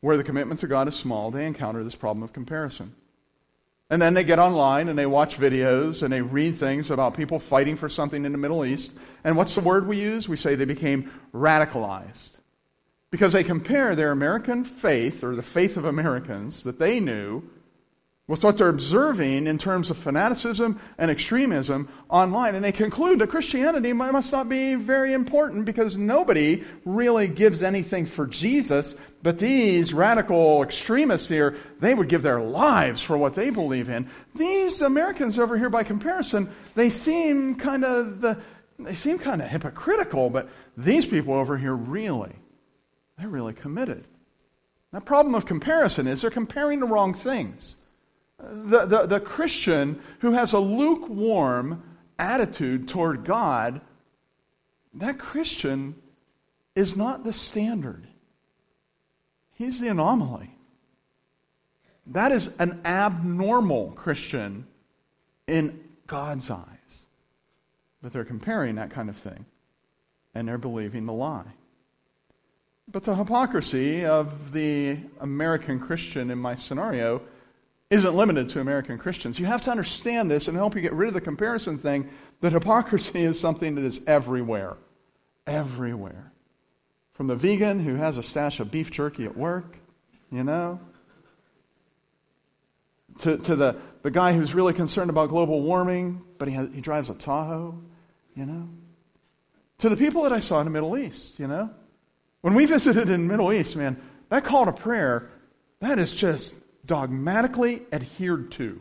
where 0.00 0.16
the 0.16 0.24
commitment 0.24 0.60
to 0.60 0.66
God 0.66 0.88
is 0.88 0.94
small, 0.94 1.30
they 1.30 1.44
encounter 1.46 1.82
this 1.82 1.94
problem 1.94 2.22
of 2.22 2.32
comparison. 2.32 2.94
And 3.90 4.02
then 4.02 4.12
they 4.12 4.24
get 4.24 4.38
online 4.38 4.88
and 4.88 4.98
they 4.98 5.06
watch 5.06 5.38
videos 5.38 6.02
and 6.02 6.12
they 6.12 6.20
read 6.20 6.56
things 6.56 6.90
about 6.90 7.16
people 7.16 7.38
fighting 7.38 7.76
for 7.76 7.88
something 7.88 8.24
in 8.24 8.32
the 8.32 8.38
Middle 8.38 8.64
East. 8.64 8.92
And 9.24 9.36
what's 9.36 9.54
the 9.54 9.62
word 9.62 9.86
we 9.86 9.98
use? 9.98 10.28
We 10.28 10.36
say 10.36 10.54
they 10.54 10.66
became 10.66 11.10
radicalized. 11.32 12.32
Because 13.10 13.32
they 13.32 13.44
compare 13.44 13.96
their 13.96 14.10
American 14.10 14.64
faith, 14.64 15.24
or 15.24 15.34
the 15.34 15.42
faith 15.42 15.78
of 15.78 15.86
Americans 15.86 16.64
that 16.64 16.78
they 16.78 17.00
knew, 17.00 17.42
with 18.28 18.44
what 18.44 18.58
they're 18.58 18.68
observing 18.68 19.46
in 19.46 19.56
terms 19.56 19.88
of 19.90 19.96
fanaticism 19.96 20.78
and 20.98 21.10
extremism 21.10 21.88
online. 22.10 22.54
And 22.54 22.62
they 22.62 22.72
conclude 22.72 23.18
that 23.18 23.30
Christianity 23.30 23.94
must 23.94 24.30
not 24.30 24.50
be 24.50 24.74
very 24.74 25.14
important 25.14 25.64
because 25.64 25.96
nobody 25.96 26.62
really 26.84 27.26
gives 27.26 27.62
anything 27.62 28.04
for 28.04 28.26
Jesus. 28.26 28.94
But 29.22 29.38
these 29.38 29.94
radical 29.94 30.62
extremists 30.62 31.28
here, 31.28 31.56
they 31.80 31.94
would 31.94 32.10
give 32.10 32.22
their 32.22 32.40
lives 32.40 33.00
for 33.00 33.16
what 33.16 33.34
they 33.34 33.48
believe 33.48 33.88
in. 33.88 34.10
These 34.34 34.82
Americans 34.82 35.38
over 35.38 35.56
here, 35.56 35.70
by 35.70 35.82
comparison, 35.82 36.50
they 36.74 36.90
seem 36.90 37.54
kind 37.54 37.82
of 37.82 38.20
the, 38.20 38.38
they 38.78 38.94
seem 38.94 39.18
kind 39.18 39.40
of 39.40 39.48
hypocritical, 39.48 40.28
but 40.28 40.50
these 40.76 41.06
people 41.06 41.32
over 41.32 41.56
here 41.56 41.74
really, 41.74 42.34
they're 43.16 43.26
really 43.26 43.54
committed. 43.54 44.04
The 44.92 45.00
problem 45.00 45.34
of 45.34 45.46
comparison 45.46 46.06
is 46.06 46.20
they're 46.20 46.30
comparing 46.30 46.80
the 46.80 46.86
wrong 46.86 47.14
things 47.14 47.76
the, 48.38 48.86
the, 48.86 49.06
the 49.06 49.20
Christian 49.20 50.00
who 50.20 50.32
has 50.32 50.52
a 50.52 50.58
lukewarm 50.58 51.82
attitude 52.18 52.88
toward 52.88 53.24
God, 53.24 53.80
that 54.94 55.18
Christian 55.18 55.94
is 56.74 56.96
not 56.96 57.24
the 57.24 57.32
standard. 57.32 58.06
He's 59.54 59.80
the 59.80 59.88
anomaly. 59.88 60.54
That 62.06 62.32
is 62.32 62.48
an 62.58 62.80
abnormal 62.84 63.92
Christian 63.92 64.66
in 65.46 65.84
God's 66.06 66.50
eyes. 66.50 66.64
But 68.00 68.12
they're 68.12 68.24
comparing 68.24 68.76
that 68.76 68.90
kind 68.90 69.08
of 69.08 69.16
thing, 69.16 69.44
and 70.34 70.46
they're 70.46 70.58
believing 70.58 71.06
the 71.06 71.12
lie. 71.12 71.52
But 72.90 73.04
the 73.04 73.16
hypocrisy 73.16 74.06
of 74.06 74.52
the 74.52 74.98
American 75.20 75.80
Christian 75.80 76.30
in 76.30 76.38
my 76.38 76.54
scenario 76.54 77.20
isn't 77.90 78.14
limited 78.14 78.50
to 78.50 78.60
American 78.60 78.98
Christians. 78.98 79.38
You 79.38 79.46
have 79.46 79.62
to 79.62 79.70
understand 79.70 80.30
this 80.30 80.48
and 80.48 80.56
help 80.56 80.74
you 80.74 80.82
get 80.82 80.92
rid 80.92 81.08
of 81.08 81.14
the 81.14 81.20
comparison 81.20 81.78
thing 81.78 82.10
that 82.40 82.52
hypocrisy 82.52 83.22
is 83.22 83.40
something 83.40 83.76
that 83.76 83.84
is 83.84 84.00
everywhere. 84.06 84.76
Everywhere. 85.46 86.32
From 87.14 87.26
the 87.26 87.36
vegan 87.36 87.80
who 87.80 87.94
has 87.94 88.18
a 88.18 88.22
stash 88.22 88.60
of 88.60 88.70
beef 88.70 88.90
jerky 88.90 89.24
at 89.24 89.36
work, 89.36 89.76
you 90.30 90.44
know, 90.44 90.80
to, 93.20 93.38
to 93.38 93.56
the, 93.56 93.76
the 94.02 94.10
guy 94.10 94.34
who's 94.34 94.54
really 94.54 94.74
concerned 94.74 95.10
about 95.10 95.30
global 95.30 95.62
warming, 95.62 96.22
but 96.36 96.46
he, 96.46 96.54
has, 96.54 96.68
he 96.72 96.80
drives 96.80 97.10
a 97.10 97.14
Tahoe, 97.14 97.80
you 98.36 98.46
know, 98.46 98.68
to 99.78 99.88
the 99.88 99.96
people 99.96 100.22
that 100.24 100.32
I 100.32 100.40
saw 100.40 100.60
in 100.60 100.66
the 100.66 100.70
Middle 100.70 100.96
East, 100.96 101.38
you 101.38 101.46
know. 101.46 101.70
When 102.42 102.54
we 102.54 102.66
visited 102.66 103.08
in 103.08 103.26
the 103.26 103.32
Middle 103.32 103.52
East, 103.52 103.74
man, 103.74 104.00
that 104.28 104.44
call 104.44 104.66
to 104.66 104.72
prayer, 104.72 105.30
that 105.80 105.98
is 105.98 106.12
just 106.12 106.54
dogmatically 106.86 107.82
adhered 107.92 108.50
to. 108.52 108.80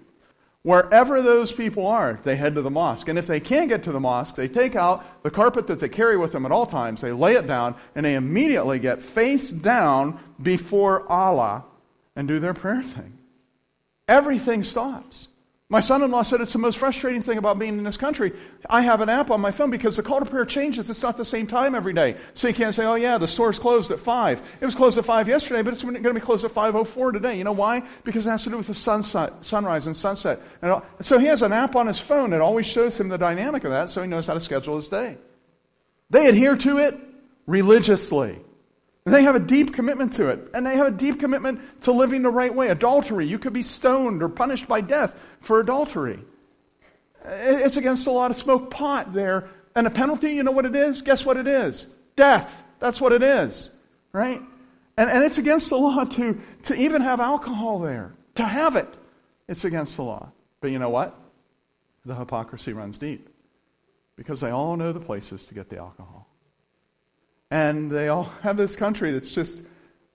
Wherever 0.63 1.21
those 1.21 1.51
people 1.51 1.87
are, 1.87 2.19
they 2.23 2.35
head 2.35 2.55
to 2.55 2.61
the 2.61 2.69
mosque. 2.69 3.07
And 3.07 3.17
if 3.17 3.25
they 3.25 3.39
can't 3.39 3.69
get 3.69 3.83
to 3.83 3.91
the 3.91 3.99
mosque, 3.99 4.35
they 4.35 4.49
take 4.49 4.75
out 4.75 5.23
the 5.23 5.31
carpet 5.31 5.67
that 5.67 5.79
they 5.79 5.87
carry 5.87 6.17
with 6.17 6.33
them 6.33 6.45
at 6.45 6.51
all 6.51 6.65
times, 6.65 6.99
they 6.99 7.13
lay 7.13 7.35
it 7.35 7.47
down, 7.47 7.75
and 7.95 8.05
they 8.05 8.15
immediately 8.15 8.79
get 8.79 9.01
face 9.01 9.49
down 9.49 10.19
before 10.41 11.09
Allah 11.09 11.63
and 12.17 12.27
do 12.27 12.39
their 12.39 12.53
prayer 12.53 12.83
thing. 12.83 13.17
Everything 14.07 14.63
stops. 14.63 15.27
My 15.69 15.81
son-in-law 15.81 16.23
said 16.23 16.39
it's 16.39 16.53
the 16.53 16.59
most 16.59 16.77
frustrating 16.77 17.21
thing 17.21 17.37
about 17.37 17.59
being 17.59 17.77
in 17.77 17.83
this 17.83 17.97
country. 17.97 18.31
I 18.69 18.83
have 18.83 19.01
an 19.01 19.09
app 19.09 19.31
on 19.31 19.41
my 19.41 19.51
phone 19.51 19.69
because 19.69 19.97
the 19.97 20.03
call 20.03 20.19
to 20.19 20.25
prayer 20.25 20.45
changes. 20.45 20.89
It's 20.89 21.01
not 21.01 21.17
the 21.17 21.25
same 21.25 21.45
time 21.45 21.75
every 21.75 21.91
day. 21.91 22.15
So 22.35 22.47
you 22.47 22.53
can't 22.53 22.73
say, 22.73 22.85
oh 22.85 22.95
yeah, 22.95 23.17
the 23.17 23.27
store's 23.27 23.59
closed 23.59 23.91
at 23.91 23.99
5. 23.99 24.41
It 24.61 24.65
was 24.65 24.75
closed 24.75 24.97
at 24.97 25.03
5 25.03 25.27
yesterday, 25.27 25.63
but 25.63 25.73
it's 25.73 25.83
going 25.83 26.01
to 26.01 26.13
be 26.13 26.21
closed 26.21 26.45
at 26.45 26.51
5.04 26.51 27.11
today. 27.11 27.37
You 27.37 27.43
know 27.43 27.51
why? 27.51 27.83
Because 28.05 28.25
it 28.25 28.29
has 28.29 28.43
to 28.43 28.49
do 28.49 28.55
with 28.55 28.67
the 28.67 28.73
sunset, 28.73 29.33
sunrise 29.43 29.87
and 29.87 29.97
sunset. 29.97 30.39
And 30.61 30.81
so 31.01 31.19
he 31.19 31.25
has 31.25 31.41
an 31.41 31.51
app 31.51 31.75
on 31.75 31.87
his 31.87 31.99
phone 31.99 32.29
that 32.29 32.39
always 32.39 32.65
shows 32.65 32.97
him 32.97 33.09
the 33.09 33.17
dynamic 33.17 33.65
of 33.65 33.71
that 33.71 33.89
so 33.89 34.01
he 34.01 34.07
knows 34.07 34.25
how 34.25 34.35
to 34.35 34.41
schedule 34.41 34.77
his 34.77 34.87
day. 34.87 35.17
They 36.09 36.27
adhere 36.27 36.55
to 36.55 36.77
it 36.77 36.97
religiously. 37.45 38.39
They 39.11 39.23
have 39.23 39.35
a 39.35 39.39
deep 39.39 39.73
commitment 39.73 40.13
to 40.13 40.29
it. 40.29 40.49
And 40.53 40.65
they 40.65 40.75
have 40.75 40.87
a 40.87 40.91
deep 40.91 41.19
commitment 41.19 41.81
to 41.83 41.91
living 41.91 42.23
the 42.23 42.29
right 42.29 42.53
way. 42.53 42.69
Adultery, 42.69 43.27
you 43.27 43.39
could 43.39 43.53
be 43.53 43.63
stoned 43.63 44.21
or 44.21 44.29
punished 44.29 44.67
by 44.67 44.81
death 44.81 45.15
for 45.41 45.59
adultery. 45.59 46.19
It's 47.25 47.77
against 47.77 48.05
the 48.05 48.11
law 48.11 48.27
to 48.27 48.33
smoke 48.33 48.71
pot 48.71 49.13
there. 49.13 49.49
And 49.75 49.85
the 49.85 49.91
penalty, 49.91 50.31
you 50.31 50.43
know 50.43 50.51
what 50.51 50.65
it 50.65 50.75
is? 50.75 51.01
Guess 51.01 51.25
what 51.25 51.37
it 51.37 51.47
is? 51.47 51.87
Death. 52.15 52.63
That's 52.79 52.99
what 52.99 53.11
it 53.11 53.23
is. 53.23 53.71
Right? 54.11 54.41
And, 54.97 55.09
and 55.09 55.23
it's 55.23 55.37
against 55.37 55.69
the 55.69 55.77
law 55.77 56.03
to, 56.03 56.41
to 56.63 56.75
even 56.75 57.01
have 57.01 57.19
alcohol 57.19 57.79
there. 57.79 58.13
To 58.35 58.43
have 58.43 58.75
it. 58.75 58.87
It's 59.47 59.63
against 59.63 59.95
the 59.95 60.03
law. 60.03 60.31
But 60.59 60.71
you 60.71 60.79
know 60.79 60.89
what? 60.89 61.19
The 62.05 62.15
hypocrisy 62.15 62.73
runs 62.73 62.97
deep. 62.97 63.29
Because 64.15 64.41
they 64.41 64.49
all 64.49 64.75
know 64.75 64.91
the 64.91 64.99
places 64.99 65.45
to 65.45 65.53
get 65.53 65.69
the 65.69 65.77
alcohol. 65.77 66.26
And 67.49 67.89
they 67.91 68.09
all 68.09 68.23
have 68.41 68.57
this 68.57 68.75
country 68.75 69.11
that's 69.11 69.31
just 69.31 69.63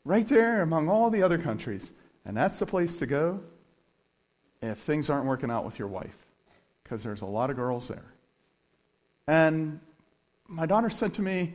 right 0.05 0.27
there 0.27 0.63
among 0.63 0.89
all 0.89 1.11
the 1.11 1.23
other 1.23 1.39
countries. 1.39 1.93
And 2.25 2.37
that's 2.37 2.59
the 2.59 2.67
place 2.67 2.99
to 2.99 3.07
go 3.07 3.41
if 4.61 4.79
things 4.79 5.11
aren't 5.11 5.27
working 5.27 5.51
out 5.51 5.65
with 5.65 5.79
your 5.79 5.89
wife. 5.89 6.17
Because 6.83 7.03
there's 7.03 7.23
a 7.23 7.27
lot 7.27 7.51
of 7.51 7.57
girls 7.57 7.89
there. 7.89 8.05
And 9.27 9.81
my 10.49 10.67
daughter 10.67 10.91
said 10.91 11.15
to 11.15 11.23
me, 11.23 11.55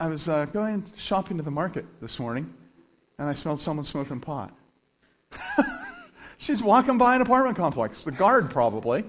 I 0.00 0.06
was 0.08 0.28
uh, 0.28 0.46
going 0.46 0.84
shopping 0.96 1.36
to 1.38 1.42
the 1.42 1.50
market 1.50 1.84
this 2.00 2.18
morning, 2.18 2.52
and 3.18 3.28
I 3.28 3.32
smelled 3.32 3.60
someone 3.60 3.84
smoking 3.84 4.20
pot. 4.20 4.52
She's 6.38 6.62
walking 6.62 6.98
by 6.98 7.16
an 7.16 7.22
apartment 7.22 7.56
complex, 7.56 8.04
the 8.04 8.12
guard 8.12 8.50
probably 8.50 9.04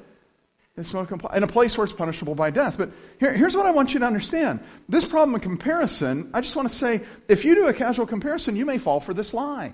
in 0.80 1.44
a 1.44 1.48
place 1.48 1.78
where 1.78 1.86
it's 1.86 1.94
punishable 1.94 2.36
by 2.36 2.50
death. 2.50 2.78
But 2.78 2.92
here, 3.20 3.34
here's 3.34 3.56
what 3.56 3.66
I 3.66 3.72
want 3.72 3.94
you 3.94 4.00
to 4.00 4.06
understand. 4.06 4.62
This 4.88 5.06
problem 5.06 5.36
of 5.36 5.42
comparison, 5.42 6.30
I 6.34 6.42
just 6.42 6.56
want 6.56 6.70
to 6.70 6.76
say, 6.76 7.02
if 7.28 7.46
you 7.46 7.56
do 7.56 7.68
a 7.68 7.74
casual 7.74 8.06
comparison, 8.06 8.56
you 8.56 8.66
may 8.66 8.78
fall 8.78 9.00
for 9.00 9.14
this 9.14 9.34
lie. 9.34 9.74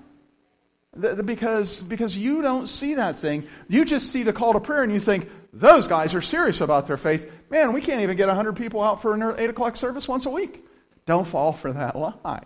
The, 0.94 1.14
the, 1.14 1.22
because, 1.22 1.82
because 1.82 2.16
you 2.16 2.42
don't 2.42 2.68
see 2.68 2.94
that 2.94 3.16
thing. 3.18 3.46
You 3.68 3.84
just 3.84 4.10
see 4.10 4.22
the 4.22 4.32
call 4.32 4.54
to 4.54 4.60
prayer 4.60 4.82
and 4.82 4.92
you 4.92 5.00
think, 5.00 5.28
those 5.52 5.86
guys 5.86 6.14
are 6.14 6.22
serious 6.22 6.60
about 6.60 6.86
their 6.86 6.96
faith. 6.96 7.30
Man, 7.50 7.72
we 7.72 7.80
can't 7.80 8.02
even 8.02 8.16
get 8.16 8.28
100 8.28 8.56
people 8.56 8.82
out 8.82 9.02
for 9.02 9.14
an 9.14 9.34
8 9.38 9.50
o'clock 9.50 9.76
service 9.76 10.08
once 10.08 10.26
a 10.26 10.30
week. 10.30 10.64
Don't 11.06 11.26
fall 11.26 11.52
for 11.52 11.72
that 11.72 11.96
lie. 11.96 12.42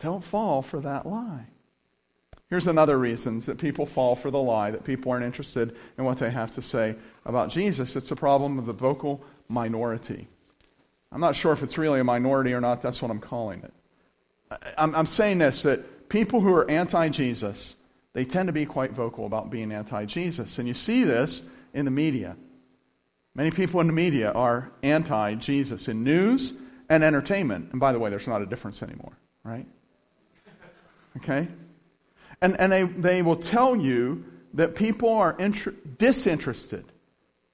Don't 0.00 0.24
fall 0.24 0.62
for 0.62 0.80
that 0.80 1.06
lie. 1.06 1.46
Here's 2.48 2.66
another 2.66 2.98
reason 2.98 3.38
that 3.40 3.58
people 3.58 3.86
fall 3.86 4.14
for 4.14 4.30
the 4.30 4.38
lie, 4.38 4.72
that 4.72 4.84
people 4.84 5.12
aren't 5.12 5.24
interested 5.24 5.76
in 5.96 6.04
what 6.04 6.18
they 6.18 6.30
have 6.30 6.52
to 6.52 6.62
say 6.62 6.96
about 7.24 7.50
Jesus. 7.50 7.96
It's 7.96 8.10
a 8.10 8.16
problem 8.16 8.58
of 8.58 8.66
the 8.66 8.72
vocal 8.72 9.22
minority. 9.48 10.28
I'm 11.10 11.20
not 11.20 11.36
sure 11.36 11.52
if 11.52 11.62
it's 11.62 11.76
really 11.76 12.00
a 12.00 12.04
minority 12.04 12.52
or 12.52 12.60
not. 12.60 12.82
That's 12.82 13.02
what 13.02 13.10
I'm 13.10 13.20
calling 13.20 13.62
it. 13.62 13.72
I'm, 14.76 14.94
I'm 14.94 15.06
saying 15.06 15.38
this, 15.38 15.62
that 15.62 16.08
people 16.08 16.40
who 16.40 16.52
are 16.54 16.70
anti-Jesus, 16.70 17.76
they 18.12 18.24
tend 18.24 18.48
to 18.48 18.52
be 18.52 18.66
quite 18.66 18.92
vocal 18.92 19.26
about 19.26 19.50
being 19.50 19.72
anti-Jesus. 19.72 20.58
And 20.58 20.68
you 20.68 20.74
see 20.74 21.04
this 21.04 21.42
in 21.74 21.84
the 21.84 21.90
media. 21.90 22.36
Many 23.34 23.50
people 23.50 23.80
in 23.80 23.86
the 23.86 23.92
media 23.94 24.30
are 24.30 24.72
anti-Jesus 24.82 25.88
in 25.88 26.04
news 26.04 26.52
and 26.88 27.02
entertainment. 27.02 27.70
And 27.72 27.80
by 27.80 27.92
the 27.92 27.98
way, 27.98 28.10
there's 28.10 28.26
not 28.26 28.42
a 28.42 28.46
difference 28.46 28.82
anymore, 28.82 29.12
right? 29.44 29.66
Okay? 31.16 31.48
And, 32.42 32.60
and 32.60 32.72
they, 32.72 32.82
they 32.82 33.22
will 33.22 33.36
tell 33.36 33.76
you 33.76 34.24
that 34.54 34.74
people 34.74 35.10
are 35.10 35.34
inter- 35.38 35.74
disinterested. 35.98 36.84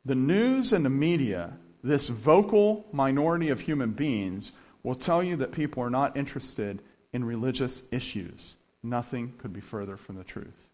The 0.08 0.14
news 0.14 0.72
and 0.72 0.86
the 0.86 0.90
media, 0.90 1.52
this 1.84 2.08
vocal 2.08 2.86
minority 2.92 3.50
of 3.50 3.60
human 3.60 3.90
beings, 3.90 4.52
will 4.82 4.94
tell 4.94 5.22
you 5.22 5.36
that 5.36 5.52
people 5.52 5.82
are 5.82 5.90
not 5.90 6.16
interested 6.16 6.80
in 7.12 7.24
religious 7.24 7.82
issues. 7.90 8.56
Nothing 8.82 9.34
could 9.36 9.52
be 9.52 9.60
further 9.60 9.98
from 9.98 10.16
the 10.16 10.24
truth. 10.24 10.70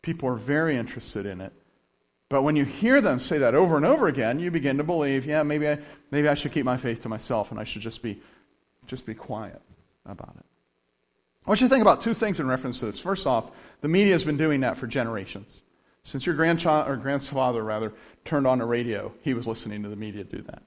People 0.00 0.30
are 0.30 0.36
very 0.36 0.78
interested 0.78 1.26
in 1.26 1.42
it. 1.42 1.52
But 2.30 2.44
when 2.44 2.56
you 2.56 2.64
hear 2.64 3.02
them 3.02 3.18
say 3.18 3.38
that 3.38 3.54
over 3.54 3.76
and 3.76 3.84
over 3.84 4.08
again, 4.08 4.40
you 4.40 4.50
begin 4.50 4.78
to 4.78 4.84
believe, 4.84 5.26
yeah, 5.26 5.42
maybe 5.42 5.68
I, 5.68 5.78
maybe 6.10 6.28
I 6.28 6.34
should 6.34 6.52
keep 6.52 6.64
my 6.64 6.78
faith 6.78 7.02
to 7.02 7.10
myself 7.10 7.50
and 7.50 7.60
I 7.60 7.64
should 7.64 7.82
just 7.82 8.02
be, 8.02 8.22
just 8.86 9.04
be 9.04 9.14
quiet 9.14 9.60
about 10.06 10.34
it. 10.38 10.46
I 11.44 11.50
want 11.50 11.60
you 11.60 11.66
to 11.66 11.70
think 11.70 11.82
about 11.82 12.00
two 12.00 12.14
things 12.14 12.40
in 12.40 12.48
reference 12.48 12.80
to 12.80 12.86
this. 12.86 12.98
First 12.98 13.26
off, 13.26 13.50
the 13.82 13.88
media 13.88 14.14
has 14.14 14.24
been 14.24 14.38
doing 14.38 14.60
that 14.60 14.78
for 14.78 14.86
generations. 14.86 15.60
Since 16.08 16.24
your 16.24 16.36
grandchild 16.36 16.88
or 16.88 16.96
grandfather 16.96 17.62
rather 17.62 17.92
turned 18.24 18.46
on 18.46 18.62
a 18.62 18.66
radio, 18.66 19.12
he 19.20 19.34
was 19.34 19.46
listening 19.46 19.82
to 19.82 19.90
the 19.90 19.96
media 19.96 20.24
do 20.24 20.42
that. 20.42 20.62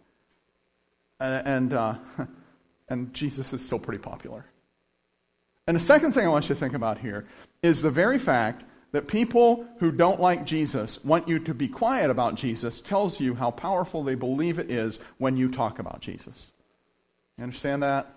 And 1.19 1.73
uh, 1.73 1.95
and 2.89 3.11
Jesus 3.11 3.51
is 3.51 3.65
still 3.65 3.79
pretty 3.79 4.03
popular. 4.03 4.45
And 5.65 5.75
the 5.75 5.81
second 5.81 6.13
thing 6.13 6.25
I 6.25 6.29
want 6.29 6.45
you 6.45 6.53
to 6.53 6.59
think 6.59 6.75
about 6.75 6.99
here 6.99 7.25
is 7.63 7.81
the 7.81 7.89
very 7.89 8.19
fact 8.19 8.65
that 8.91 9.07
people 9.07 9.65
who 9.79 9.91
don't 9.91 10.19
like 10.19 10.45
Jesus 10.45 11.03
want 11.03 11.27
you 11.27 11.39
to 11.39 11.55
be 11.55 11.67
quiet 11.67 12.11
about 12.11 12.35
Jesus 12.35 12.79
tells 12.79 13.19
you 13.19 13.33
how 13.33 13.49
powerful 13.49 14.03
they 14.03 14.15
believe 14.15 14.59
it 14.59 14.69
is 14.69 14.99
when 15.17 15.37
you 15.37 15.49
talk 15.49 15.79
about 15.79 16.01
Jesus. 16.01 16.51
You 17.39 17.45
understand 17.45 17.81
that? 17.81 18.13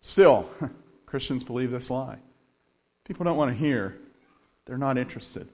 Still, 0.00 0.48
Christians 1.06 1.44
believe 1.44 1.70
this 1.70 1.88
lie. 1.88 2.18
People 3.04 3.24
don't 3.24 3.36
want 3.36 3.52
to 3.52 3.56
hear. 3.56 3.96
They're 4.66 4.76
not 4.76 4.98
interested 4.98 5.48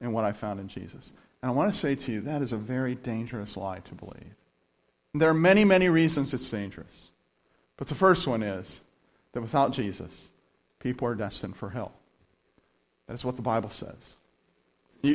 in 0.00 0.12
what 0.12 0.24
I 0.24 0.32
found 0.32 0.60
in 0.60 0.68
Jesus. 0.68 1.12
And 1.42 1.50
I 1.50 1.54
want 1.54 1.72
to 1.72 1.78
say 1.78 1.94
to 1.94 2.12
you, 2.12 2.20
that 2.22 2.42
is 2.42 2.52
a 2.52 2.56
very 2.56 2.94
dangerous 2.94 3.56
lie 3.56 3.80
to 3.80 3.94
believe. 3.94 4.34
There 5.14 5.28
are 5.28 5.34
many, 5.34 5.64
many 5.64 5.88
reasons 5.88 6.34
it's 6.34 6.48
dangerous. 6.50 7.10
But 7.76 7.88
the 7.88 7.94
first 7.94 8.26
one 8.26 8.42
is 8.42 8.80
that 9.32 9.40
without 9.40 9.72
Jesus, 9.72 10.28
people 10.78 11.06
are 11.08 11.14
destined 11.14 11.56
for 11.56 11.70
hell. 11.70 11.92
That 13.06 13.14
is 13.14 13.24
what 13.24 13.36
the 13.36 13.42
Bible 13.42 13.70
says. 13.70 14.14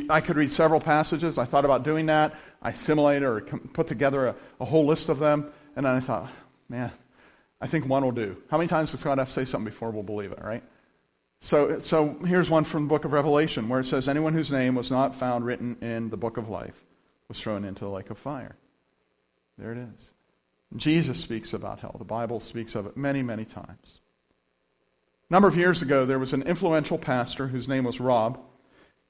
I 0.08 0.20
could 0.20 0.36
read 0.36 0.52
several 0.52 0.80
passages. 0.80 1.36
I 1.36 1.46
thought 1.46 1.64
about 1.64 1.82
doing 1.82 2.06
that. 2.06 2.34
I 2.62 2.70
assimilated 2.70 3.24
or 3.24 3.40
put 3.40 3.88
together 3.88 4.28
a, 4.28 4.36
a 4.60 4.64
whole 4.64 4.86
list 4.86 5.08
of 5.08 5.18
them. 5.18 5.50
And 5.74 5.84
then 5.84 5.96
I 5.96 6.00
thought, 6.00 6.30
man, 6.68 6.92
I 7.60 7.66
think 7.66 7.86
one 7.86 8.04
will 8.04 8.12
do. 8.12 8.36
How 8.50 8.56
many 8.56 8.68
times 8.68 8.92
does 8.92 9.02
God 9.02 9.18
have 9.18 9.28
to 9.28 9.32
say 9.32 9.44
something 9.44 9.70
before 9.70 9.90
we'll 9.90 10.04
believe 10.04 10.32
it, 10.32 10.40
right? 10.42 10.62
So, 11.40 11.78
so 11.78 12.18
here's 12.24 12.50
one 12.50 12.64
from 12.64 12.84
the 12.84 12.88
book 12.88 13.04
of 13.04 13.12
Revelation 13.12 13.68
where 13.68 13.80
it 13.80 13.86
says, 13.86 14.08
Anyone 14.08 14.34
whose 14.34 14.52
name 14.52 14.74
was 14.74 14.90
not 14.90 15.14
found 15.14 15.44
written 15.44 15.76
in 15.80 16.10
the 16.10 16.16
book 16.16 16.36
of 16.36 16.48
life 16.48 16.74
was 17.28 17.38
thrown 17.38 17.64
into 17.64 17.84
the 17.84 17.90
lake 17.90 18.10
of 18.10 18.18
fire. 18.18 18.56
There 19.56 19.72
it 19.72 19.78
is. 19.78 20.10
Jesus 20.76 21.18
speaks 21.18 21.52
about 21.52 21.80
hell. 21.80 21.96
The 21.98 22.04
Bible 22.04 22.40
speaks 22.40 22.74
of 22.74 22.86
it 22.86 22.96
many, 22.96 23.22
many 23.22 23.44
times. 23.44 24.00
A 25.28 25.32
number 25.32 25.48
of 25.48 25.56
years 25.56 25.82
ago, 25.82 26.04
there 26.04 26.18
was 26.18 26.32
an 26.32 26.42
influential 26.42 26.98
pastor 26.98 27.48
whose 27.48 27.68
name 27.68 27.84
was 27.84 28.00
Rob. 28.00 28.38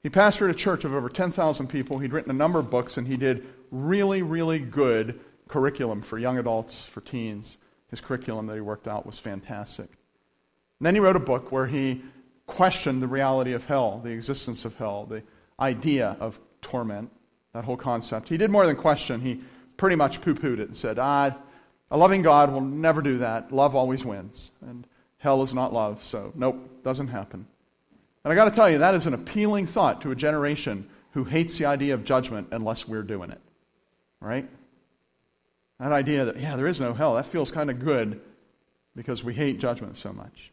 He 0.03 0.09
pastored 0.09 0.51
a 0.51 0.55
church 0.55 0.85
of 0.85 0.95
over 0.95 1.09
10,000 1.09 1.67
people. 1.67 1.99
He'd 1.99 2.13
written 2.13 2.31
a 2.31 2.35
number 2.35 2.59
of 2.59 2.71
books, 2.71 2.97
and 2.97 3.07
he 3.07 3.17
did 3.17 3.47
really, 3.71 4.23
really 4.23 4.59
good 4.59 5.21
curriculum 5.49 6.01
for 6.01 6.19
young 6.19 6.39
adults, 6.39 6.83
for 6.83 7.01
teens. 7.01 7.59
His 7.91 8.01
curriculum 8.01 8.47
that 8.47 8.55
he 8.55 8.61
worked 8.61 8.87
out 8.87 9.05
was 9.05 9.19
fantastic. 9.19 9.91
And 10.79 10.87
then 10.87 10.95
he 10.95 11.01
wrote 11.01 11.17
a 11.17 11.21
book 11.21 11.53
where 11.53 11.67
he 11.67 12.03
questioned 12.51 13.03
the 13.03 13.09
reality 13.09 13.53
of 13.53 13.65
hell, 13.65 14.01
the 14.03 14.11
existence 14.11 14.65
of 14.65 14.75
hell, 14.77 15.07
the 15.07 15.23
idea 15.59 16.17
of 16.21 16.39
torment, 16.61 17.11
that 17.53 17.65
whole 17.65 17.77
concept. 17.77 18.29
He 18.29 18.37
did 18.37 18.51
more 18.51 18.67
than 18.67 18.77
question. 18.77 19.21
He 19.21 19.41
pretty 19.77 19.97
much 19.97 20.21
poo 20.21 20.35
pooed 20.35 20.59
it 20.61 20.69
and 20.69 20.77
said, 20.77 20.99
ah, 20.99 21.37
a 21.91 21.97
loving 21.97 22.23
God 22.23 22.53
will 22.53 22.61
never 22.61 23.03
do 23.03 23.19
that. 23.19 23.53
Love 23.53 23.75
always 23.75 24.05
wins. 24.05 24.51
And 24.61 24.87
hell 25.19 25.43
is 25.43 25.55
not 25.55 25.73
love, 25.73 26.03
so 26.03 26.33
nope, 26.35 26.83
doesn't 26.85 27.09
happen. 27.09 27.47
And 28.25 28.33
I 28.33 28.37
got 28.37 28.45
to 28.45 28.51
tell 28.51 28.69
you, 28.69 28.79
that 28.79 28.95
is 28.95 29.07
an 29.07 29.15
appealing 29.15 29.67
thought 29.67 30.03
to 30.03 30.11
a 30.11 30.17
generation 30.17 30.89
who 31.13 31.25
hates 31.25 31.59
the 31.59 31.67
idea 31.67 31.95
of 31.95 32.05
judgment 32.05 32.49
unless 32.53 32.87
we're 32.87 33.03
doing 33.03 33.31
it. 33.31 33.41
Right? 34.21 34.49
That 35.79 35.93
idea 35.93 36.27
that, 36.27 36.39
yeah, 36.39 36.57
there 36.57 36.67
is 36.67 36.81
no 36.81 36.93
hell, 36.93 37.15
that 37.15 37.27
feels 37.27 37.51
kind 37.51 37.71
of 37.71 37.79
good 37.79 38.21
because 38.95 39.25
we 39.25 39.35
hate 39.35 39.59
judgment 39.59 39.97
so 39.97 40.13
much. 40.13 40.53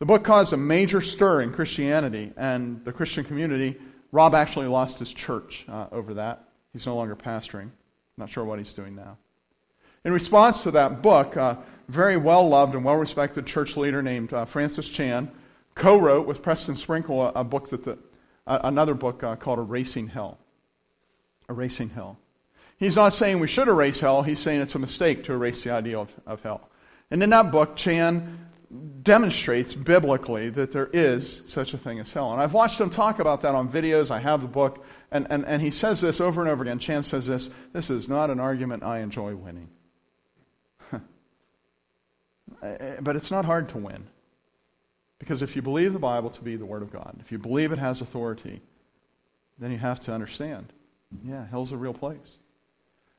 The 0.00 0.06
book 0.06 0.24
caused 0.24 0.54
a 0.54 0.56
major 0.56 1.02
stir 1.02 1.42
in 1.42 1.52
Christianity 1.52 2.32
and 2.38 2.82
the 2.86 2.92
Christian 2.92 3.22
community. 3.22 3.78
Rob 4.12 4.34
actually 4.34 4.66
lost 4.66 4.98
his 4.98 5.12
church 5.12 5.66
uh, 5.68 5.88
over 5.92 6.14
that. 6.14 6.42
He's 6.72 6.86
no 6.86 6.96
longer 6.96 7.14
pastoring. 7.14 7.68
Not 8.16 8.30
sure 8.30 8.42
what 8.42 8.58
he's 8.58 8.72
doing 8.72 8.96
now. 8.96 9.18
In 10.06 10.14
response 10.14 10.62
to 10.62 10.70
that 10.70 11.02
book, 11.02 11.36
a 11.36 11.58
very 11.88 12.16
well 12.16 12.48
loved 12.48 12.74
and 12.74 12.82
well 12.82 12.96
respected 12.96 13.44
church 13.44 13.76
leader 13.76 14.00
named 14.00 14.32
uh, 14.32 14.46
Francis 14.46 14.88
Chan 14.88 15.30
co 15.74 15.98
wrote 15.98 16.26
with 16.26 16.42
Preston 16.42 16.76
Sprinkle 16.76 17.20
a, 17.20 17.32
a 17.32 17.44
book 17.44 17.68
that 17.68 17.84
the, 17.84 17.98
uh, 18.46 18.58
another 18.64 18.94
book 18.94 19.22
uh, 19.22 19.36
called 19.36 19.58
Erasing 19.58 20.06
Hell. 20.06 20.38
Erasing 21.50 21.90
Hell. 21.90 22.18
He's 22.78 22.96
not 22.96 23.12
saying 23.12 23.38
we 23.38 23.48
should 23.48 23.68
erase 23.68 24.00
hell, 24.00 24.22
he's 24.22 24.38
saying 24.38 24.62
it's 24.62 24.74
a 24.74 24.78
mistake 24.78 25.24
to 25.24 25.34
erase 25.34 25.62
the 25.62 25.72
idea 25.72 25.98
of, 25.98 26.10
of 26.26 26.42
hell. 26.42 26.70
And 27.10 27.22
in 27.22 27.28
that 27.30 27.52
book, 27.52 27.76
Chan 27.76 28.49
demonstrates 29.02 29.72
biblically 29.72 30.50
that 30.50 30.70
there 30.72 30.88
is 30.92 31.42
such 31.46 31.74
a 31.74 31.78
thing 31.78 31.98
as 31.98 32.12
hell. 32.12 32.32
And 32.32 32.40
I've 32.40 32.54
watched 32.54 32.80
him 32.80 32.90
talk 32.90 33.18
about 33.18 33.40
that 33.42 33.54
on 33.54 33.68
videos. 33.68 34.10
I 34.10 34.20
have 34.20 34.42
the 34.42 34.48
book. 34.48 34.84
And, 35.10 35.26
and, 35.30 35.44
and 35.44 35.60
he 35.60 35.70
says 35.70 36.00
this 36.00 36.20
over 36.20 36.40
and 36.40 36.50
over 36.50 36.62
again. 36.62 36.78
Chan 36.78 37.02
says 37.04 37.26
this 37.26 37.50
this 37.72 37.90
is 37.90 38.08
not 38.08 38.30
an 38.30 38.38
argument 38.38 38.82
I 38.82 39.00
enjoy 39.00 39.34
winning. 39.34 39.68
Eh, 42.62 42.76
eh, 42.78 42.96
but 43.00 43.16
it's 43.16 43.30
not 43.30 43.46
hard 43.46 43.70
to 43.70 43.78
win. 43.78 44.06
Because 45.18 45.40
if 45.40 45.56
you 45.56 45.62
believe 45.62 45.94
the 45.94 45.98
Bible 45.98 46.28
to 46.28 46.42
be 46.42 46.56
the 46.56 46.66
Word 46.66 46.82
of 46.82 46.92
God, 46.92 47.16
if 47.20 47.32
you 47.32 47.38
believe 47.38 47.72
it 47.72 47.78
has 47.78 48.02
authority, 48.02 48.60
then 49.58 49.70
you 49.70 49.78
have 49.78 49.98
to 50.00 50.12
understand 50.12 50.70
yeah, 51.24 51.46
hell's 51.46 51.72
a 51.72 51.76
real 51.76 51.94
place. 51.94 52.38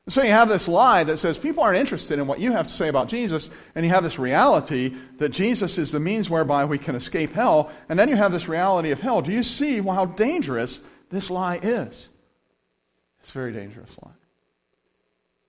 So 0.08 0.22
you 0.22 0.30
have 0.30 0.48
this 0.48 0.66
lie 0.66 1.04
that 1.04 1.18
says 1.18 1.38
people 1.38 1.62
aren't 1.62 1.78
interested 1.78 2.18
in 2.18 2.26
what 2.26 2.40
you 2.40 2.50
have 2.52 2.66
to 2.66 2.72
say 2.72 2.88
about 2.88 3.08
Jesus, 3.08 3.48
and 3.74 3.86
you 3.86 3.92
have 3.92 4.02
this 4.02 4.18
reality 4.18 4.96
that 5.18 5.28
Jesus 5.28 5.78
is 5.78 5.92
the 5.92 6.00
means 6.00 6.28
whereby 6.28 6.64
we 6.64 6.78
can 6.78 6.96
escape 6.96 7.32
hell, 7.32 7.70
and 7.88 7.96
then 7.96 8.08
you 8.08 8.16
have 8.16 8.32
this 8.32 8.48
reality 8.48 8.90
of 8.90 8.98
hell. 8.98 9.22
Do 9.22 9.30
you 9.30 9.44
see 9.44 9.80
how 9.80 10.06
dangerous 10.06 10.80
this 11.10 11.30
lie 11.30 11.60
is? 11.62 12.08
It's 13.20 13.30
a 13.30 13.32
very 13.32 13.52
dangerous 13.52 13.96
lie. 14.02 14.10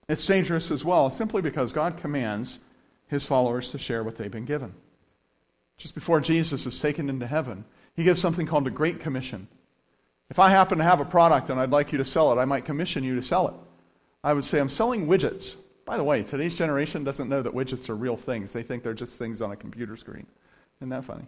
It's 0.07 0.25
dangerous 0.25 0.69
as 0.69 0.85
well 0.85 1.09
simply 1.09 1.41
because 1.41 1.73
God 1.73 1.97
commands 1.97 2.59
his 3.07 3.23
followers 3.23 3.71
to 3.71 3.79
share 3.79 4.03
what 4.03 4.17
they've 4.17 4.29
been 4.29 4.45
given. 4.45 4.73
Just 5.77 5.95
before 5.95 6.19
Jesus 6.19 6.67
is 6.67 6.79
taken 6.79 7.09
into 7.09 7.25
heaven, 7.25 7.65
he 7.95 8.03
gives 8.03 8.21
something 8.21 8.45
called 8.45 8.65
the 8.65 8.71
Great 8.71 8.99
Commission. 8.99 9.47
If 10.29 10.37
I 10.37 10.49
happen 10.49 10.77
to 10.77 10.83
have 10.83 10.99
a 10.99 11.05
product 11.05 11.49
and 11.49 11.59
I'd 11.59 11.71
like 11.71 11.91
you 11.91 11.97
to 11.97 12.05
sell 12.05 12.31
it, 12.31 12.39
I 12.39 12.45
might 12.45 12.65
commission 12.65 13.03
you 13.03 13.15
to 13.15 13.23
sell 13.23 13.47
it. 13.47 13.53
I 14.23 14.33
would 14.33 14.43
say, 14.43 14.59
I'm 14.59 14.69
selling 14.69 15.07
widgets. 15.07 15.57
By 15.85 15.97
the 15.97 16.03
way, 16.03 16.23
today's 16.23 16.55
generation 16.55 17.03
doesn't 17.03 17.27
know 17.27 17.41
that 17.41 17.53
widgets 17.53 17.89
are 17.89 17.95
real 17.95 18.15
things. 18.15 18.53
They 18.53 18.63
think 18.63 18.83
they're 18.83 18.93
just 18.93 19.17
things 19.19 19.41
on 19.41 19.51
a 19.51 19.55
computer 19.55 19.97
screen. 19.97 20.25
Isn't 20.79 20.89
that 20.89 21.03
funny? 21.03 21.25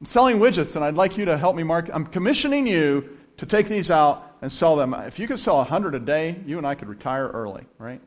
I'm 0.00 0.06
selling 0.06 0.38
widgets 0.38 0.74
and 0.74 0.84
I'd 0.84 0.96
like 0.96 1.16
you 1.16 1.26
to 1.26 1.38
help 1.38 1.54
me 1.54 1.62
market. 1.62 1.94
I'm 1.94 2.06
commissioning 2.06 2.66
you 2.66 3.08
to 3.36 3.46
take 3.46 3.68
these 3.68 3.90
out 3.90 4.36
and 4.42 4.50
sell 4.50 4.76
them. 4.76 4.92
If 4.92 5.18
you 5.18 5.28
could 5.28 5.38
sell 5.38 5.60
a 5.60 5.64
hundred 5.64 5.94
a 5.94 6.00
day, 6.00 6.36
you 6.46 6.58
and 6.58 6.66
I 6.66 6.74
could 6.74 6.88
retire 6.88 7.28
early, 7.28 7.64
right? 7.78 8.00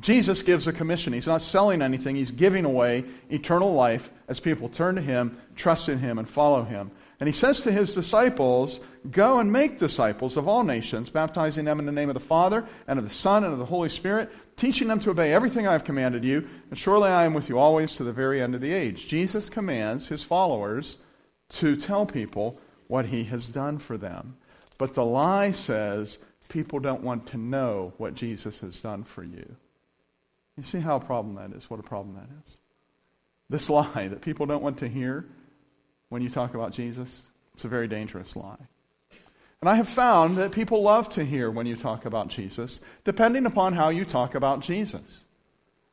Jesus 0.00 0.42
gives 0.42 0.66
a 0.66 0.72
commission. 0.72 1.12
He's 1.12 1.26
not 1.26 1.40
selling 1.40 1.80
anything. 1.80 2.16
He's 2.16 2.32
giving 2.32 2.64
away 2.64 3.04
eternal 3.30 3.74
life 3.74 4.10
as 4.28 4.40
people 4.40 4.68
turn 4.68 4.96
to 4.96 5.00
Him, 5.00 5.38
trust 5.54 5.88
in 5.88 5.98
Him, 5.98 6.18
and 6.18 6.28
follow 6.28 6.64
Him. 6.64 6.90
And 7.20 7.28
He 7.28 7.32
says 7.32 7.60
to 7.60 7.72
His 7.72 7.94
disciples, 7.94 8.80
Go 9.10 9.38
and 9.38 9.52
make 9.52 9.78
disciples 9.78 10.36
of 10.36 10.48
all 10.48 10.64
nations, 10.64 11.10
baptizing 11.10 11.66
them 11.66 11.78
in 11.78 11.84
the 11.84 11.92
name 11.92 12.08
of 12.08 12.14
the 12.14 12.20
Father, 12.20 12.66
and 12.86 12.98
of 12.98 13.04
the 13.04 13.14
Son, 13.14 13.44
and 13.44 13.52
of 13.52 13.58
the 13.58 13.66
Holy 13.66 13.90
Spirit, 13.90 14.30
teaching 14.56 14.88
them 14.88 15.00
to 15.00 15.10
obey 15.10 15.32
everything 15.32 15.66
I 15.66 15.72
have 15.72 15.84
commanded 15.84 16.24
you, 16.24 16.48
and 16.70 16.78
surely 16.78 17.10
I 17.10 17.26
am 17.26 17.34
with 17.34 17.48
you 17.48 17.58
always 17.58 17.94
to 17.96 18.04
the 18.04 18.12
very 18.12 18.40
end 18.40 18.54
of 18.54 18.62
the 18.62 18.72
age. 18.72 19.06
Jesus 19.06 19.50
commands 19.50 20.08
His 20.08 20.22
followers 20.22 20.98
to 21.50 21.76
tell 21.76 22.06
people 22.06 22.58
what 22.86 23.06
He 23.06 23.24
has 23.24 23.46
done 23.46 23.78
for 23.78 23.98
them. 23.98 24.36
But 24.78 24.94
the 24.94 25.04
lie 25.04 25.52
says 25.52 26.18
people 26.48 26.80
don't 26.80 27.02
want 27.02 27.26
to 27.28 27.36
know 27.36 27.92
what 27.98 28.14
Jesus 28.14 28.58
has 28.60 28.80
done 28.80 29.04
for 29.04 29.22
you. 29.22 29.56
You 30.56 30.62
see 30.62 30.80
how 30.80 30.96
a 30.96 31.00
problem 31.00 31.34
that 31.34 31.52
is, 31.56 31.68
what 31.68 31.80
a 31.80 31.84
problem 31.84 32.14
that 32.14 32.28
is. 32.44 32.58
This 33.50 33.68
lie 33.70 34.08
that 34.08 34.22
people 34.22 34.46
don't 34.46 34.62
want 34.62 34.78
to 34.78 34.88
hear 34.88 35.26
when 36.08 36.22
you 36.22 36.30
talk 36.30 36.54
about 36.54 36.72
Jesus, 36.72 37.22
it's 37.54 37.64
a 37.64 37.68
very 37.68 37.88
dangerous 37.88 38.36
lie. 38.36 38.56
And 39.60 39.68
I 39.68 39.76
have 39.76 39.88
found 39.88 40.36
that 40.38 40.52
people 40.52 40.82
love 40.82 41.08
to 41.10 41.24
hear 41.24 41.50
when 41.50 41.66
you 41.66 41.76
talk 41.76 42.04
about 42.04 42.28
Jesus, 42.28 42.80
depending 43.04 43.46
upon 43.46 43.72
how 43.72 43.88
you 43.88 44.04
talk 44.04 44.34
about 44.34 44.60
Jesus. 44.60 45.24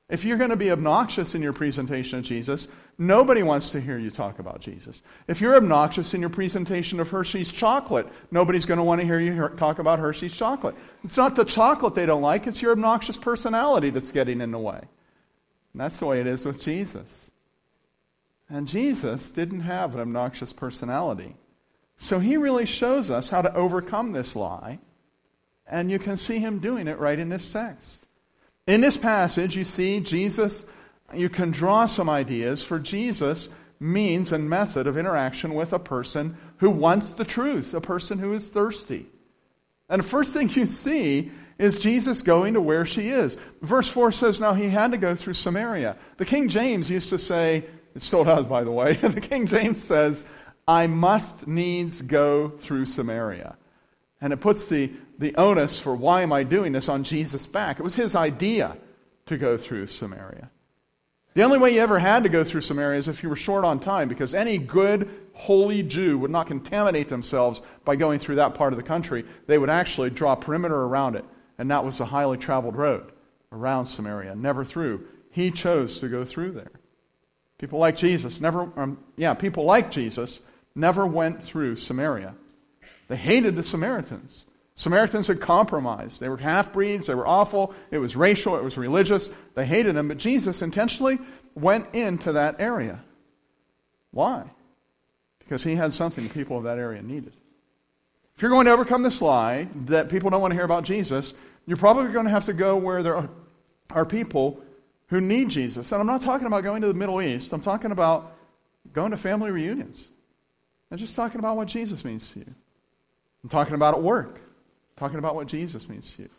If 0.09 0.25
you're 0.25 0.37
going 0.37 0.49
to 0.49 0.57
be 0.57 0.71
obnoxious 0.71 1.35
in 1.35 1.41
your 1.41 1.53
presentation 1.53 2.19
of 2.19 2.25
Jesus, 2.25 2.67
nobody 2.97 3.43
wants 3.43 3.69
to 3.69 3.79
hear 3.79 3.97
you 3.97 4.11
talk 4.11 4.39
about 4.39 4.59
Jesus. 4.59 5.01
If 5.29 5.39
you're 5.39 5.55
obnoxious 5.55 6.13
in 6.13 6.19
your 6.19 6.29
presentation 6.29 6.99
of 6.99 7.09
Hershey's 7.09 7.49
chocolate, 7.49 8.07
nobody's 8.29 8.65
going 8.65 8.77
to 8.79 8.83
want 8.83 8.99
to 8.99 9.07
hear 9.07 9.21
you 9.21 9.47
talk 9.55 9.79
about 9.79 9.99
Hershey's 9.99 10.35
chocolate. 10.35 10.75
It's 11.05 11.15
not 11.15 11.37
the 11.37 11.45
chocolate 11.45 11.95
they 11.95 12.05
don't 12.05 12.21
like, 12.21 12.45
it's 12.45 12.61
your 12.61 12.73
obnoxious 12.73 13.15
personality 13.15 13.89
that's 13.89 14.11
getting 14.11 14.41
in 14.41 14.51
the 14.51 14.59
way. 14.59 14.81
And 15.73 15.79
that's 15.79 15.99
the 15.99 16.07
way 16.07 16.19
it 16.19 16.27
is 16.27 16.45
with 16.45 16.61
Jesus. 16.61 17.31
And 18.49 18.67
Jesus 18.67 19.29
didn't 19.29 19.61
have 19.61 19.95
an 19.95 20.01
obnoxious 20.01 20.51
personality. 20.51 21.37
So 22.01 22.17
he 22.17 22.35
really 22.35 22.65
shows 22.65 23.11
us 23.11 23.29
how 23.29 23.43
to 23.43 23.53
overcome 23.53 24.11
this 24.11 24.35
lie. 24.35 24.79
And 25.67 25.91
you 25.91 25.99
can 25.99 26.17
see 26.17 26.39
him 26.39 26.57
doing 26.57 26.87
it 26.87 26.97
right 26.97 27.17
in 27.17 27.29
this 27.29 27.51
text. 27.51 27.99
In 28.65 28.81
this 28.81 28.97
passage, 28.97 29.55
you 29.55 29.63
see 29.63 29.99
Jesus, 29.99 30.65
you 31.13 31.29
can 31.29 31.51
draw 31.51 31.85
some 31.85 32.09
ideas 32.09 32.63
for 32.63 32.79
Jesus' 32.79 33.49
means 33.79 34.31
and 34.31 34.49
method 34.49 34.87
of 34.87 34.97
interaction 34.97 35.53
with 35.53 35.73
a 35.73 35.79
person 35.79 36.37
who 36.57 36.71
wants 36.71 37.13
the 37.13 37.23
truth, 37.23 37.75
a 37.75 37.81
person 37.81 38.17
who 38.17 38.33
is 38.33 38.47
thirsty. 38.47 39.05
And 39.87 40.01
the 40.01 40.07
first 40.07 40.33
thing 40.33 40.49
you 40.55 40.65
see 40.65 41.31
is 41.59 41.77
Jesus 41.77 42.23
going 42.23 42.55
to 42.55 42.61
where 42.61 42.85
she 42.85 43.09
is. 43.09 43.37
Verse 43.61 43.87
4 43.87 44.11
says, 44.11 44.41
Now 44.41 44.55
he 44.55 44.69
had 44.69 44.91
to 44.91 44.97
go 44.97 45.13
through 45.13 45.35
Samaria. 45.35 45.97
The 46.17 46.25
King 46.25 46.49
James 46.49 46.89
used 46.89 47.11
to 47.11 47.19
say, 47.19 47.65
it 47.93 48.01
still 48.01 48.23
does, 48.23 48.45
by 48.45 48.63
the 48.63 48.71
way, 48.71 48.93
the 49.01 49.21
King 49.21 49.47
James 49.47 49.83
says, 49.83 50.25
I 50.67 50.87
must 50.87 51.47
needs 51.47 52.01
go 52.01 52.49
through 52.49 52.85
Samaria. 52.85 53.57
And 54.21 54.31
it 54.33 54.37
puts 54.37 54.67
the, 54.67 54.91
the 55.17 55.35
onus 55.35 55.79
for 55.79 55.95
why 55.95 56.21
am 56.21 56.31
I 56.31 56.43
doing 56.43 56.71
this 56.71 56.89
on 56.89 57.03
Jesus' 57.03 57.47
back. 57.47 57.79
It 57.79 57.83
was 57.83 57.95
his 57.95 58.15
idea 58.15 58.77
to 59.25 59.37
go 59.37 59.57
through 59.57 59.87
Samaria. 59.87 60.49
The 61.33 61.43
only 61.43 61.59
way 61.59 61.73
you 61.73 61.79
ever 61.79 61.97
had 61.97 62.23
to 62.23 62.29
go 62.29 62.43
through 62.43 62.61
Samaria 62.61 62.99
is 62.99 63.07
if 63.07 63.23
you 63.23 63.29
were 63.29 63.37
short 63.37 63.63
on 63.63 63.79
time, 63.79 64.09
because 64.09 64.33
any 64.33 64.57
good, 64.57 65.09
holy 65.33 65.81
Jew 65.81 66.17
would 66.19 66.31
not 66.31 66.47
contaminate 66.47 67.07
themselves 67.07 67.61
by 67.85 67.95
going 67.95 68.19
through 68.19 68.35
that 68.35 68.53
part 68.53 68.73
of 68.73 68.77
the 68.77 68.83
country. 68.83 69.25
They 69.47 69.57
would 69.57 69.69
actually 69.69 70.09
draw 70.09 70.35
perimeter 70.35 70.75
around 70.75 71.15
it, 71.15 71.23
and 71.57 71.71
that 71.71 71.85
was 71.85 71.99
a 72.01 72.05
highly 72.05 72.37
traveled 72.37 72.75
road 72.75 73.11
around 73.53 73.85
Samaria, 73.85 74.35
never 74.35 74.65
through. 74.65 75.07
He 75.31 75.51
chose 75.51 76.01
to 76.01 76.09
go 76.09 76.25
through 76.25 76.51
there. 76.51 76.71
People 77.57 77.79
like 77.79 77.95
Jesus 77.95 78.41
never, 78.41 78.69
um, 78.75 78.97
yeah, 79.15 79.33
people 79.33 79.63
like 79.63 79.89
Jesus 79.89 80.41
never 80.75 81.05
went 81.05 81.43
through 81.43 81.75
Samaria. 81.75 82.35
They 83.07 83.15
hated 83.15 83.55
the 83.55 83.63
Samaritans. 83.63 84.45
Samaritans 84.75 85.27
had 85.27 85.41
compromised. 85.41 86.19
They 86.19 86.29
were 86.29 86.37
half 86.37 86.73
breeds. 86.73 87.07
They 87.07 87.15
were 87.15 87.27
awful. 87.27 87.75
It 87.91 87.97
was 87.97 88.15
racial. 88.15 88.57
It 88.57 88.63
was 88.63 88.77
religious. 88.77 89.29
They 89.53 89.65
hated 89.65 89.95
them. 89.95 90.07
But 90.07 90.17
Jesus 90.17 90.61
intentionally 90.61 91.19
went 91.53 91.93
into 91.93 92.33
that 92.33 92.55
area. 92.59 92.99
Why? 94.11 94.45
Because 95.39 95.63
he 95.63 95.75
had 95.75 95.93
something 95.93 96.23
the 96.23 96.33
people 96.33 96.57
of 96.57 96.63
that 96.63 96.77
area 96.77 97.01
needed. 97.01 97.33
If 98.35 98.41
you're 98.41 98.51
going 98.51 98.65
to 98.65 98.71
overcome 98.71 99.03
this 99.03 99.21
lie 99.21 99.67
that 99.87 100.09
people 100.09 100.29
don't 100.29 100.41
want 100.41 100.51
to 100.51 100.55
hear 100.55 100.65
about 100.65 100.83
Jesus, 100.83 101.33
you're 101.67 101.77
probably 101.77 102.11
going 102.11 102.25
to 102.25 102.31
have 102.31 102.45
to 102.45 102.53
go 102.53 102.75
where 102.77 103.03
there 103.03 103.29
are, 103.91 104.05
people 104.05 104.59
who 105.07 105.19
need 105.19 105.49
Jesus. 105.49 105.91
And 105.91 105.99
I'm 105.99 106.07
not 106.07 106.21
talking 106.21 106.47
about 106.47 106.63
going 106.63 106.81
to 106.81 106.87
the 106.87 106.93
Middle 106.93 107.21
East. 107.21 107.51
I'm 107.51 107.61
talking 107.61 107.91
about 107.91 108.35
going 108.93 109.11
to 109.11 109.17
family 109.17 109.51
reunions. 109.51 110.07
I'm 110.91 110.97
just 110.97 111.15
talking 111.15 111.39
about 111.39 111.55
what 111.55 111.67
Jesus 111.67 112.03
means 112.03 112.29
to 112.31 112.39
you. 112.39 112.53
I'm 113.43 113.49
talking 113.49 113.75
about 113.75 113.95
at 113.95 114.01
work. 114.01 114.35
I'm 114.35 114.99
talking 114.99 115.19
about 115.19 115.35
what 115.35 115.47
Jesus 115.47 115.87
means 115.87 116.11
to 116.13 116.23
you. 116.23 116.29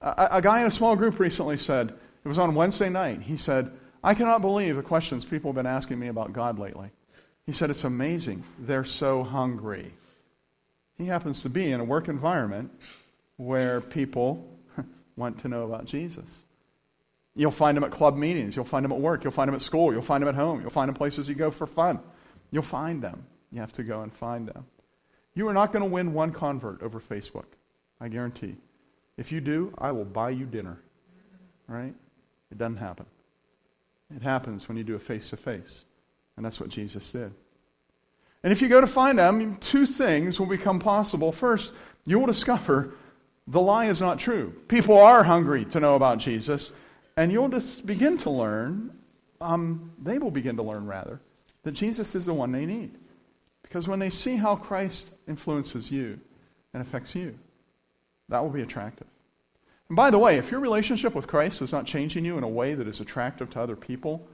A, 0.00 0.28
a 0.32 0.42
guy 0.42 0.60
in 0.60 0.66
a 0.66 0.70
small 0.70 0.96
group 0.96 1.18
recently 1.18 1.56
said, 1.56 1.92
it 2.24 2.28
was 2.28 2.38
on 2.38 2.54
Wednesday 2.54 2.88
night, 2.88 3.22
he 3.22 3.36
said, 3.36 3.70
I 4.02 4.14
cannot 4.14 4.40
believe 4.40 4.76
the 4.76 4.82
questions 4.82 5.24
people 5.24 5.50
have 5.50 5.56
been 5.56 5.66
asking 5.66 5.98
me 5.98 6.08
about 6.08 6.32
God 6.32 6.58
lately. 6.58 6.90
He 7.46 7.52
said, 7.52 7.70
It's 7.70 7.84
amazing. 7.84 8.44
They're 8.58 8.84
so 8.84 9.22
hungry. 9.22 9.92
He 10.96 11.06
happens 11.06 11.42
to 11.42 11.48
be 11.48 11.70
in 11.70 11.80
a 11.80 11.84
work 11.84 12.08
environment 12.08 12.70
where 13.36 13.80
people 13.80 14.48
want 15.16 15.40
to 15.40 15.48
know 15.48 15.64
about 15.64 15.84
Jesus. 15.84 16.28
You'll 17.34 17.50
find 17.50 17.78
him 17.78 17.84
at 17.84 17.90
club 17.90 18.16
meetings. 18.16 18.54
You'll 18.54 18.64
find 18.64 18.84
him 18.84 18.92
at 18.92 19.00
work. 19.00 19.24
You'll 19.24 19.32
find 19.32 19.48
him 19.48 19.54
at 19.54 19.62
school. 19.62 19.92
You'll 19.92 20.02
find 20.02 20.22
him 20.22 20.28
at 20.28 20.34
home. 20.34 20.60
You'll 20.60 20.70
find 20.70 20.88
him 20.88 20.94
places 20.94 21.28
you 21.28 21.34
go 21.34 21.50
for 21.50 21.66
fun. 21.66 21.98
You'll 22.50 22.62
find 22.62 23.02
them. 23.02 23.24
You 23.52 23.60
have 23.60 23.72
to 23.74 23.82
go 23.82 24.02
and 24.02 24.12
find 24.12 24.48
them. 24.48 24.64
You 25.34 25.48
are 25.48 25.52
not 25.52 25.72
going 25.72 25.82
to 25.82 25.90
win 25.90 26.12
one 26.12 26.32
convert 26.32 26.82
over 26.82 27.00
Facebook. 27.00 27.44
I 28.00 28.08
guarantee. 28.08 28.56
If 29.16 29.30
you 29.30 29.40
do, 29.40 29.72
I 29.78 29.92
will 29.92 30.04
buy 30.04 30.30
you 30.30 30.46
dinner. 30.46 30.78
Right? 31.68 31.94
It 32.50 32.58
doesn't 32.58 32.78
happen. 32.78 33.06
It 34.14 34.22
happens 34.22 34.68
when 34.68 34.76
you 34.76 34.84
do 34.84 34.94
a 34.94 34.98
face 34.98 35.30
to 35.30 35.36
face. 35.36 35.84
And 36.36 36.44
that's 36.44 36.58
what 36.58 36.68
Jesus 36.68 37.10
did. 37.12 37.32
And 38.42 38.52
if 38.52 38.60
you 38.60 38.68
go 38.68 38.80
to 38.80 38.86
find 38.86 39.18
them, 39.18 39.56
two 39.56 39.86
things 39.86 40.40
will 40.40 40.46
become 40.46 40.80
possible. 40.80 41.30
First, 41.30 41.72
you 42.04 42.18
will 42.18 42.26
discover 42.26 42.94
the 43.46 43.60
lie 43.60 43.86
is 43.86 44.00
not 44.00 44.18
true. 44.18 44.52
People 44.68 44.98
are 44.98 45.22
hungry 45.22 45.64
to 45.66 45.80
know 45.80 45.94
about 45.94 46.18
Jesus, 46.18 46.72
and 47.16 47.30
you'll 47.30 47.48
just 47.48 47.86
begin 47.86 48.18
to 48.18 48.30
learn, 48.30 48.96
um, 49.40 49.92
they 50.02 50.18
will 50.18 50.30
begin 50.30 50.56
to 50.56 50.62
learn 50.62 50.86
rather, 50.86 51.20
that 51.62 51.72
Jesus 51.72 52.14
is 52.14 52.26
the 52.26 52.34
one 52.34 52.52
they 52.52 52.66
need. 52.66 52.96
Because 53.72 53.88
when 53.88 54.00
they 54.00 54.10
see 54.10 54.36
how 54.36 54.54
Christ 54.54 55.06
influences 55.26 55.90
you 55.90 56.20
and 56.74 56.82
affects 56.82 57.14
you, 57.14 57.38
that 58.28 58.42
will 58.42 58.50
be 58.50 58.60
attractive. 58.60 59.06
And 59.88 59.96
by 59.96 60.10
the 60.10 60.18
way, 60.18 60.36
if 60.36 60.50
your 60.50 60.60
relationship 60.60 61.14
with 61.14 61.26
Christ 61.26 61.62
is 61.62 61.72
not 61.72 61.86
changing 61.86 62.26
you 62.26 62.36
in 62.36 62.44
a 62.44 62.48
way 62.48 62.74
that 62.74 62.86
is 62.86 63.00
attractive 63.00 63.48
to 63.52 63.62
other 63.62 63.74
people, 63.74 64.28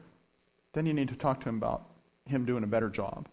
then 0.72 0.86
you 0.86 0.92
need 0.92 1.06
to 1.10 1.14
talk 1.14 1.38
to 1.42 1.48
him 1.50 1.58
about 1.58 1.84
him 2.26 2.46
doing 2.46 2.64
a 2.64 2.66
better 2.66 2.88
job. 2.88 3.28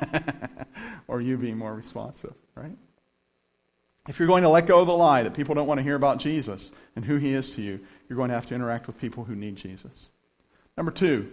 or 1.06 1.20
you 1.20 1.36
being 1.36 1.58
more 1.58 1.74
responsive, 1.74 2.32
right? 2.54 2.78
If 4.08 4.18
you're 4.18 4.28
going 4.28 4.44
to 4.44 4.48
let 4.48 4.66
go 4.66 4.80
of 4.80 4.86
the 4.86 4.94
lie 4.94 5.24
that 5.24 5.34
people 5.34 5.54
don't 5.54 5.66
want 5.66 5.76
to 5.80 5.84
hear 5.84 5.96
about 5.96 6.18
Jesus 6.18 6.72
and 6.96 7.04
who 7.04 7.16
he 7.16 7.34
is 7.34 7.54
to 7.56 7.60
you, 7.60 7.78
you're 8.08 8.16
going 8.16 8.30
to 8.30 8.34
have 8.34 8.46
to 8.46 8.54
interact 8.54 8.86
with 8.86 8.98
people 8.98 9.24
who 9.24 9.36
need 9.36 9.56
Jesus. 9.56 10.08
Number 10.78 10.90
two, 10.90 11.30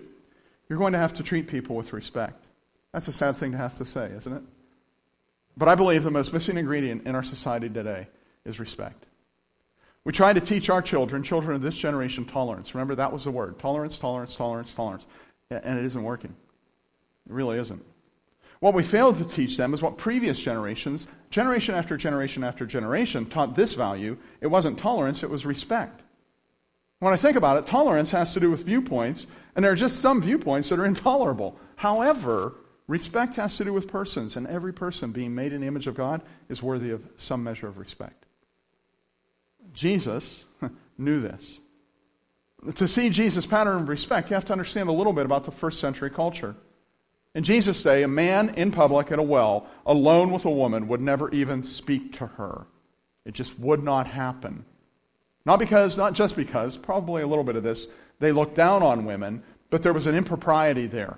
you're 0.67 0.77
going 0.77 0.91
to 0.91 0.99
have 0.99 1.13
to 1.13 1.23
treat 1.23 1.47
people 1.47 1.77
with 1.77 1.93
respect. 1.93 2.46
That's 2.97 3.09
a 3.09 3.13
sad 3.13 3.37
thing 3.37 3.51
to 3.51 3.59
have 3.59 3.75
to 3.75 3.85
say, 3.85 4.09
isn't 4.17 4.33
it? 4.33 4.41
But 5.55 5.67
I 5.67 5.75
believe 5.75 6.03
the 6.03 6.09
most 6.09 6.33
missing 6.33 6.57
ingredient 6.57 7.05
in 7.05 7.13
our 7.13 7.21
society 7.21 7.69
today 7.69 8.07
is 8.43 8.59
respect. 8.59 9.05
We 10.03 10.13
try 10.13 10.33
to 10.33 10.41
teach 10.41 10.71
our 10.71 10.81
children, 10.81 11.21
children 11.21 11.55
of 11.55 11.61
this 11.61 11.77
generation, 11.77 12.25
tolerance. 12.25 12.73
Remember, 12.73 12.95
that 12.95 13.13
was 13.13 13.23
the 13.23 13.29
word 13.29 13.59
tolerance, 13.59 13.99
tolerance, 13.99 14.35
tolerance, 14.35 14.73
tolerance. 14.73 15.05
And 15.51 15.77
it 15.77 15.85
isn't 15.85 16.01
working. 16.01 16.35
It 17.29 17.33
really 17.33 17.59
isn't. 17.59 17.85
What 18.61 18.73
we 18.73 18.81
failed 18.81 19.17
to 19.17 19.25
teach 19.25 19.57
them 19.57 19.75
is 19.75 19.81
what 19.83 19.99
previous 19.99 20.39
generations, 20.39 21.07
generation 21.29 21.75
after 21.75 21.97
generation 21.97 22.43
after 22.43 22.65
generation, 22.65 23.27
taught 23.27 23.55
this 23.55 23.75
value. 23.75 24.17
It 24.41 24.47
wasn't 24.47 24.79
tolerance, 24.79 25.21
it 25.21 25.29
was 25.29 25.45
respect. 25.45 26.01
When 26.97 27.13
I 27.13 27.17
think 27.17 27.37
about 27.37 27.57
it, 27.57 27.67
tolerance 27.67 28.09
has 28.09 28.33
to 28.33 28.39
do 28.39 28.49
with 28.49 28.65
viewpoints, 28.65 29.27
and 29.55 29.63
there 29.63 29.71
are 29.71 29.75
just 29.75 29.99
some 29.99 30.19
viewpoints 30.19 30.69
that 30.69 30.79
are 30.79 30.85
intolerable. 30.87 31.59
However, 31.75 32.55
respect 32.87 33.35
has 33.35 33.57
to 33.57 33.65
do 33.65 33.73
with 33.73 33.87
persons, 33.87 34.35
and 34.35 34.47
every 34.47 34.73
person 34.73 35.11
being 35.11 35.35
made 35.35 35.53
in 35.53 35.61
the 35.61 35.67
image 35.67 35.87
of 35.87 35.95
God 35.95 36.21
is 36.49 36.63
worthy 36.63 36.91
of 36.91 37.03
some 37.17 37.43
measure 37.43 37.67
of 37.67 37.77
respect. 37.77 38.25
Jesus 39.73 40.45
knew 40.97 41.19
this. 41.19 41.59
To 42.75 42.87
see 42.87 43.09
Jesus' 43.09 43.45
pattern 43.45 43.83
of 43.83 43.89
respect, 43.89 44.29
you 44.29 44.33
have 44.33 44.45
to 44.45 44.53
understand 44.53 44.89
a 44.89 44.93
little 44.93 45.13
bit 45.13 45.25
about 45.25 45.43
the 45.43 45.51
first 45.51 45.79
century 45.79 46.09
culture. 46.09 46.55
In 47.35 47.43
Jesus' 47.43 47.83
day, 47.83 48.01
a 48.03 48.07
man 48.07 48.55
in 48.55 48.71
public 48.71 49.11
at 49.11 49.19
a 49.19 49.23
well, 49.23 49.67
alone 49.85 50.31
with 50.31 50.45
a 50.45 50.51
woman, 50.51 50.87
would 50.87 51.01
never 51.01 51.29
even 51.29 51.61
speak 51.61 52.17
to 52.17 52.25
her. 52.25 52.65
It 53.25 53.33
just 53.33 53.59
would 53.59 53.83
not 53.83 54.07
happen. 54.07 54.65
Not 55.45 55.59
because, 55.59 55.97
not 55.97 56.13
just 56.13 56.35
because, 56.35 56.77
probably 56.77 57.21
a 57.21 57.27
little 57.27 57.43
bit 57.43 57.55
of 57.55 57.63
this, 57.63 57.87
they 58.19 58.31
looked 58.31 58.55
down 58.55 58.81
on 58.81 59.05
women, 59.05 59.43
but 59.69 59.83
there 59.83 59.93
was 59.93 60.07
an 60.07 60.15
impropriety 60.15 60.87
there 60.87 61.17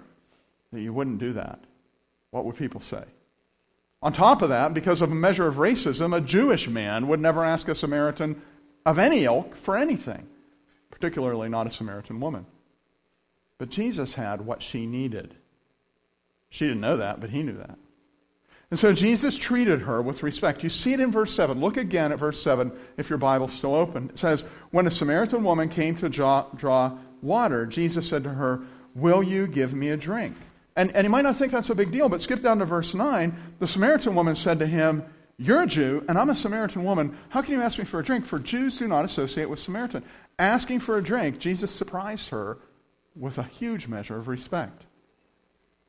that 0.72 0.82
you 0.82 0.94
wouldn't 0.94 1.20
do 1.20 1.34
that. 1.34 1.60
What 2.32 2.46
would 2.46 2.56
people 2.56 2.82
say? 2.82 3.04
On 4.02 4.14
top 4.14 4.42
of 4.42 4.50
that, 4.50 4.74
because 4.74 5.02
of 5.02 5.12
a 5.12 5.16
measure 5.16 5.48
of 5.48 5.56
racism, 5.56 6.16
a 6.16 6.22
Jewish 6.22 6.70
man 6.70 7.08
would 7.08 7.20
never 7.20 7.44
ask 7.44 7.68
a 7.68 7.76
Samaritan 7.76 8.42
of 8.86 8.98
any 8.98 9.26
ilk 9.26 9.58
for 9.58 9.78
anything, 9.78 10.26
particularly 10.90 11.50
not 11.50 11.68
a 11.68 11.70
Samaritan 11.70 12.20
woman. 12.20 12.46
But 13.58 13.70
Jesus 13.70 14.14
had 14.14 14.46
what 14.46 14.64
she 14.64 14.86
needed. 14.86 15.36
She 16.50 16.66
didn't 16.66 16.82
know 16.82 16.98
that, 16.98 17.20
but 17.20 17.30
he 17.30 17.44
knew 17.44 17.58
that. 17.58 17.78
And 18.72 18.80
so 18.80 18.94
Jesus 18.94 19.36
treated 19.36 19.82
her 19.82 20.02
with 20.02 20.24
respect. 20.24 20.64
You 20.64 20.70
see 20.70 20.94
it 20.94 21.00
in 21.00 21.12
verse 21.12 21.34
7. 21.34 21.60
Look 21.60 21.76
again 21.76 22.12
at 22.12 22.20
verse 22.20 22.42
7 22.42 22.72
if 22.98 23.10
your 23.10 23.18
Bible's 23.18 23.52
still 23.52 23.76
open. 23.76 24.10
It 24.10 24.18
says, 24.18 24.46
When 24.72 24.88
a 24.88 24.92
Samaritan 24.92 25.44
woman 25.44 25.70
came 25.70 25.96
to 25.96 26.08
draw, 26.08 26.46
draw 26.56 26.98
water, 27.22 27.66
Jesus 27.66 28.08
said 28.08 28.24
to 28.24 28.30
her, 28.30 28.62
Will 28.96 29.24
you 29.24 29.48
give 29.48 29.74
me 29.74 29.90
a 29.90 29.98
drink? 29.98 30.36
And, 30.80 30.96
and 30.96 31.04
you 31.04 31.10
might 31.10 31.24
not 31.24 31.36
think 31.36 31.52
that's 31.52 31.70
a 31.70 31.76
big 31.76 31.92
deal, 31.92 32.08
but 32.08 32.22
skip 32.22 32.42
down 32.42 32.60
to 32.60 32.66
verse 32.66 32.94
9. 32.94 33.38
The 33.60 33.68
Samaritan 33.68 34.16
woman 34.16 34.34
said 34.34 34.60
to 34.60 34.66
him, 34.66 35.04
You're 35.38 35.64
a 35.64 35.68
Jew, 35.68 36.06
and 36.08 36.18
I'm 36.18 36.30
a 36.30 36.36
Samaritan 36.36 36.86
woman. 36.86 37.18
How 37.28 37.42
can 37.42 37.56
you 37.56 37.62
ask 37.62 37.78
me 37.78 37.84
for 37.84 38.00
a 38.00 38.04
drink? 38.04 38.26
For 38.26 38.40
Jews 38.40 38.78
do 38.78 38.88
not 38.88 39.04
associate 39.04 39.50
with 39.50 39.60
Samaritan. 39.60 40.06
Asking 40.40 40.80
for 40.80 40.98
a 40.98 41.04
drink, 41.04 41.40
Jesus 41.40 41.70
surprised 41.70 42.30
her 42.30 42.60
with 43.14 43.40
a 43.40 43.44
huge 43.44 43.90
measure 43.90 44.16
of 44.16 44.30
respect. 44.30 44.86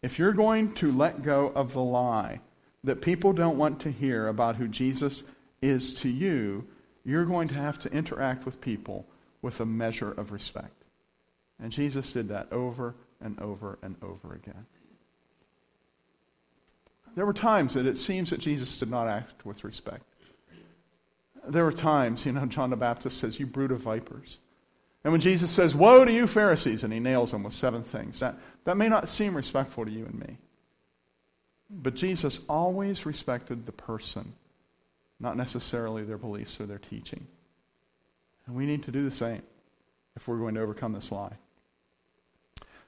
If 0.02 0.18
you're 0.18 0.32
going 0.32 0.74
to 0.74 0.90
let 0.90 1.22
go 1.22 1.52
of 1.54 1.72
the 1.72 1.82
lie 1.82 2.40
that 2.82 3.00
people 3.00 3.32
don't 3.32 3.58
want 3.58 3.82
to 3.82 3.92
hear 3.92 4.26
about 4.26 4.56
who 4.56 4.66
Jesus 4.66 5.22
is 5.62 5.94
to 6.00 6.08
you, 6.08 6.66
you're 7.04 7.26
going 7.26 7.46
to 7.46 7.54
have 7.54 7.78
to 7.80 7.92
interact 7.92 8.44
with 8.44 8.60
people 8.60 9.06
with 9.40 9.60
a 9.60 9.66
measure 9.66 10.10
of 10.10 10.32
respect. 10.32 10.82
And 11.62 11.70
Jesus 11.70 12.12
did 12.12 12.30
that 12.30 12.52
over 12.52 12.96
and 13.20 13.38
over 13.38 13.78
and 13.82 13.94
over 14.02 14.34
again. 14.34 14.66
There 17.16 17.26
were 17.26 17.32
times 17.32 17.74
that 17.74 17.86
it 17.86 17.98
seems 17.98 18.30
that 18.30 18.40
Jesus 18.40 18.78
did 18.78 18.90
not 18.90 19.08
act 19.08 19.44
with 19.44 19.64
respect. 19.64 20.04
There 21.48 21.64
were 21.64 21.72
times, 21.72 22.24
you 22.24 22.32
know, 22.32 22.46
John 22.46 22.70
the 22.70 22.76
Baptist 22.76 23.18
says, 23.18 23.40
You 23.40 23.46
brood 23.46 23.72
of 23.72 23.80
vipers. 23.80 24.38
And 25.02 25.12
when 25.12 25.20
Jesus 25.20 25.50
says, 25.50 25.74
Woe 25.74 26.04
to 26.04 26.12
you, 26.12 26.26
Pharisees, 26.26 26.84
and 26.84 26.92
he 26.92 27.00
nails 27.00 27.30
them 27.30 27.42
with 27.42 27.54
seven 27.54 27.82
things, 27.82 28.20
that, 28.20 28.36
that 28.64 28.76
may 28.76 28.88
not 28.88 29.08
seem 29.08 29.34
respectful 29.34 29.84
to 29.84 29.90
you 29.90 30.04
and 30.04 30.18
me. 30.18 30.36
But 31.70 31.94
Jesus 31.94 32.40
always 32.48 33.06
respected 33.06 33.64
the 33.64 33.72
person, 33.72 34.34
not 35.18 35.36
necessarily 35.36 36.04
their 36.04 36.18
beliefs 36.18 36.60
or 36.60 36.66
their 36.66 36.78
teaching. 36.78 37.26
And 38.46 38.56
we 38.56 38.66
need 38.66 38.82
to 38.84 38.90
do 38.90 39.02
the 39.02 39.10
same 39.10 39.42
if 40.16 40.26
we're 40.26 40.38
going 40.38 40.56
to 40.56 40.60
overcome 40.60 40.92
this 40.92 41.12
lie. 41.12 41.36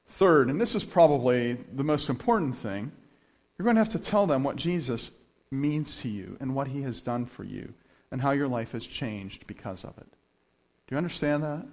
Third, 0.07 0.51
and 0.51 0.61
this 0.61 0.75
is 0.75 0.85
probably 0.85 1.55
the 1.73 1.85
most 1.85 2.11
important 2.11 2.57
thing, 2.57 2.91
you're 3.63 3.73
going 3.73 3.77
to 3.77 3.81
have 3.93 4.03
to 4.03 4.11
tell 4.11 4.27
them 4.27 4.43
what 4.43 4.57
Jesus 4.57 5.13
means 5.53 5.99
to 5.99 6.09
you 6.09 6.37
and 6.41 6.53
what 6.53 6.67
he 6.67 6.83
has 6.83 7.01
done 7.01 7.27
for 7.27 7.45
you 7.45 7.73
and 8.11 8.21
how 8.21 8.33
your 8.33 8.49
life 8.49 8.73
has 8.73 8.85
changed 8.85 9.47
because 9.47 9.85
of 9.85 9.97
it. 9.99 10.09
Do 10.09 10.95
you 10.95 10.97
understand 10.97 11.45
that? 11.45 11.65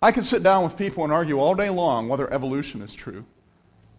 I 0.00 0.12
could 0.12 0.24
sit 0.24 0.42
down 0.42 0.64
with 0.64 0.78
people 0.78 1.04
and 1.04 1.12
argue 1.12 1.38
all 1.38 1.54
day 1.54 1.68
long 1.68 2.08
whether 2.08 2.32
evolution 2.32 2.80
is 2.80 2.94
true. 2.94 3.26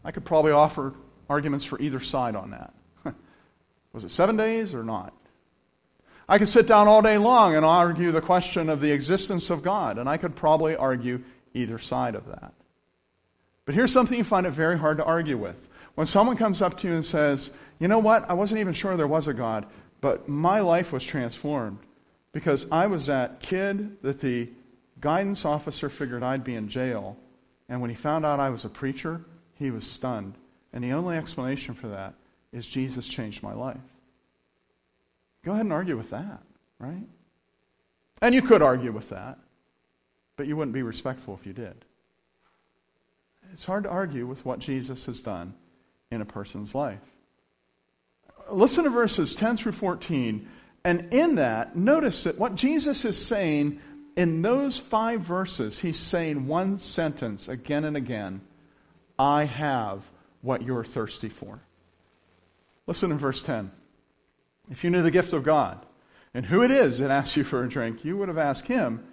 I 0.04 0.10
could 0.10 0.26
probably 0.26 0.52
offer 0.52 0.96
arguments 1.30 1.64
for 1.64 1.80
either 1.80 2.00
side 2.00 2.36
on 2.36 2.50
that. 2.50 2.74
Was 3.94 4.04
it 4.04 4.10
seven 4.10 4.36
days 4.36 4.74
or 4.74 4.84
not? 4.84 5.14
I 6.28 6.40
could 6.40 6.50
sit 6.50 6.66
down 6.66 6.88
all 6.88 7.04
day 7.04 7.20
long 7.20 7.56
and 7.56 7.64
argue 7.64 8.12
the 8.12 8.20
question 8.20 8.68
of 8.70 8.82
the 8.82 8.92
existence 8.92 9.52
of 9.52 9.62
God, 9.62 10.00
and 10.00 10.10
I 10.10 10.18
could 10.18 10.36
probably 10.36 10.76
argue 10.76 11.22
either 11.54 11.78
side 11.78 12.16
of 12.16 12.26
that. 12.30 12.52
But 13.66 13.76
here's 13.76 13.94
something 13.94 14.18
you 14.18 14.24
find 14.24 14.48
it 14.48 14.52
very 14.52 14.80
hard 14.80 14.98
to 14.98 15.04
argue 15.04 15.38
with. 15.38 15.70
When 15.96 16.08
someone 16.08 16.38
comes 16.38 16.62
up 16.62 16.80
to 16.80 16.88
you 16.88 16.96
and 16.96 17.06
says, 17.06 17.52
you 17.80 17.88
know 17.88 18.00
what, 18.00 18.30
I 18.30 18.34
wasn't 18.34 18.60
even 18.62 18.74
sure 18.74 18.98
there 18.98 19.08
was 19.08 19.28
a 19.28 19.34
God, 19.34 19.66
but 20.02 20.28
my 20.28 20.62
life 20.62 20.92
was 20.92 21.04
transformed 21.04 21.80
because 22.32 22.66
I 22.72 22.88
was 22.88 23.06
that 23.08 23.42
kid 23.42 24.02
that 24.02 24.20
the 24.20 24.50
guidance 25.00 25.46
officer 25.46 25.90
figured 25.90 26.24
I'd 26.24 26.44
be 26.44 26.56
in 26.56 26.70
jail, 26.70 27.18
and 27.70 27.80
when 27.82 27.90
he 27.90 27.96
found 27.96 28.26
out 28.26 28.40
I 28.40 28.50
was 28.50 28.66
a 28.66 28.70
preacher, 28.70 29.22
he 29.56 29.70
was 29.70 29.86
stunned. 29.86 30.36
And 30.72 30.84
the 30.84 30.94
only 30.94 31.18
explanation 31.18 31.76
for 31.76 31.90
that 31.90 32.16
is 32.52 32.66
Jesus 32.66 33.08
changed 33.08 33.44
my 33.44 33.54
life. 33.54 33.78
Go 35.46 35.52
ahead 35.52 35.66
and 35.66 35.74
argue 35.74 35.98
with 35.98 36.10
that, 36.10 36.42
right? 36.80 37.08
And 38.22 38.34
you 38.34 38.42
could 38.42 38.62
argue 38.62 38.92
with 38.92 39.10
that. 39.10 39.38
but 40.36 40.48
you 40.48 40.56
wouldn't 40.56 40.74
be 40.74 40.82
respectful 40.82 41.38
if 41.40 41.46
you 41.46 41.54
did. 41.54 41.86
It's 43.52 43.66
hard 43.66 43.84
to 43.84 43.90
argue 43.90 44.26
with 44.26 44.46
what 44.46 44.60
Jesus 44.60 45.06
has 45.06 45.22
done 45.22 45.54
in 46.14 46.22
a 46.22 46.26
person's 46.26 46.74
life. 46.74 47.02
Listen 48.50 48.84
to 48.86 48.90
verses 48.90 49.34
10 49.36 49.58
through 49.58 49.72
14. 49.74 50.48
And 50.84 51.14
in 51.14 51.36
that, 51.36 51.76
notice 51.76 52.24
that 52.24 52.38
what 52.38 52.56
Jesus 52.56 53.06
is 53.06 53.18
saying 53.18 53.80
in 54.16 54.42
those 54.42 54.78
five 54.78 55.22
verses, 55.22 55.80
he's 55.80 56.00
saying 56.00 56.48
one 56.48 56.78
sentence 56.78 57.48
again 57.48 57.84
and 57.84 57.98
again 57.98 58.42
I 59.18 59.46
have 59.46 60.04
what 60.42 60.62
you're 60.62 60.84
thirsty 60.84 61.30
for. 61.30 61.60
Listen 62.86 63.12
in 63.12 63.18
verse 63.18 63.42
10. 63.44 63.72
If 64.70 64.84
you 64.84 64.90
knew 64.90 65.04
the 65.04 65.12
gift 65.12 65.34
of 65.34 65.44
God 65.44 65.86
and 66.34 66.46
who 66.46 66.64
it 66.64 66.72
is 66.72 67.00
that 67.00 67.12
asks 67.12 67.38
you 67.38 67.44
for 67.44 67.64
a 67.64 67.70
drink, 67.70 68.04
you 68.04 68.18
would 68.18 68.28
have 68.28 68.38
asked 68.38 68.66
him, 68.66 69.06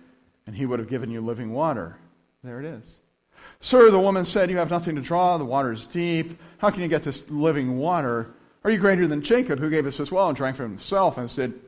and 0.46 0.56
he 0.56 0.66
would 0.66 0.78
have 0.78 0.88
given 0.88 1.10
you 1.10 1.20
living 1.20 1.52
water. 1.52 1.96
There 2.42 2.60
it 2.60 2.66
is. 2.66 2.98
Sir, 3.60 3.90
the 3.90 3.98
woman 3.98 4.24
said, 4.24 4.50
You 4.50 4.56
have 4.56 4.70
nothing 4.70 4.96
to 4.96 5.02
draw, 5.02 5.36
the 5.36 5.44
water 5.44 5.72
is 5.72 5.86
deep. 5.86 6.40
How 6.58 6.70
can 6.70 6.82
you 6.82 6.88
get 6.88 7.02
this 7.02 7.28
living 7.28 7.76
water? 7.76 8.30
Are 8.64 8.70
you 8.70 8.78
greater 8.78 9.06
than 9.06 9.22
Jacob, 9.22 9.58
who 9.58 9.70
gave 9.70 9.86
us 9.86 9.98
this 9.98 10.10
well 10.10 10.28
and 10.28 10.36
drank 10.36 10.56
from 10.56 10.70
himself, 10.70 11.18
and 11.18 11.34
did 11.34 11.60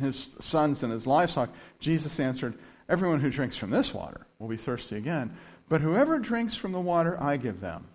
his 0.00 0.30
sons 0.40 0.82
and 0.82 0.92
his 0.92 1.06
livestock? 1.06 1.50
Jesus 1.80 2.18
answered, 2.20 2.54
Everyone 2.88 3.20
who 3.20 3.30
drinks 3.30 3.56
from 3.56 3.70
this 3.70 3.92
water 3.92 4.26
will 4.38 4.48
be 4.48 4.56
thirsty 4.56 4.96
again, 4.96 5.36
but 5.68 5.80
whoever 5.80 6.18
drinks 6.18 6.54
from 6.54 6.72
the 6.72 6.80
water 6.80 7.20
I 7.20 7.36
give 7.36 7.60
them 7.60 7.86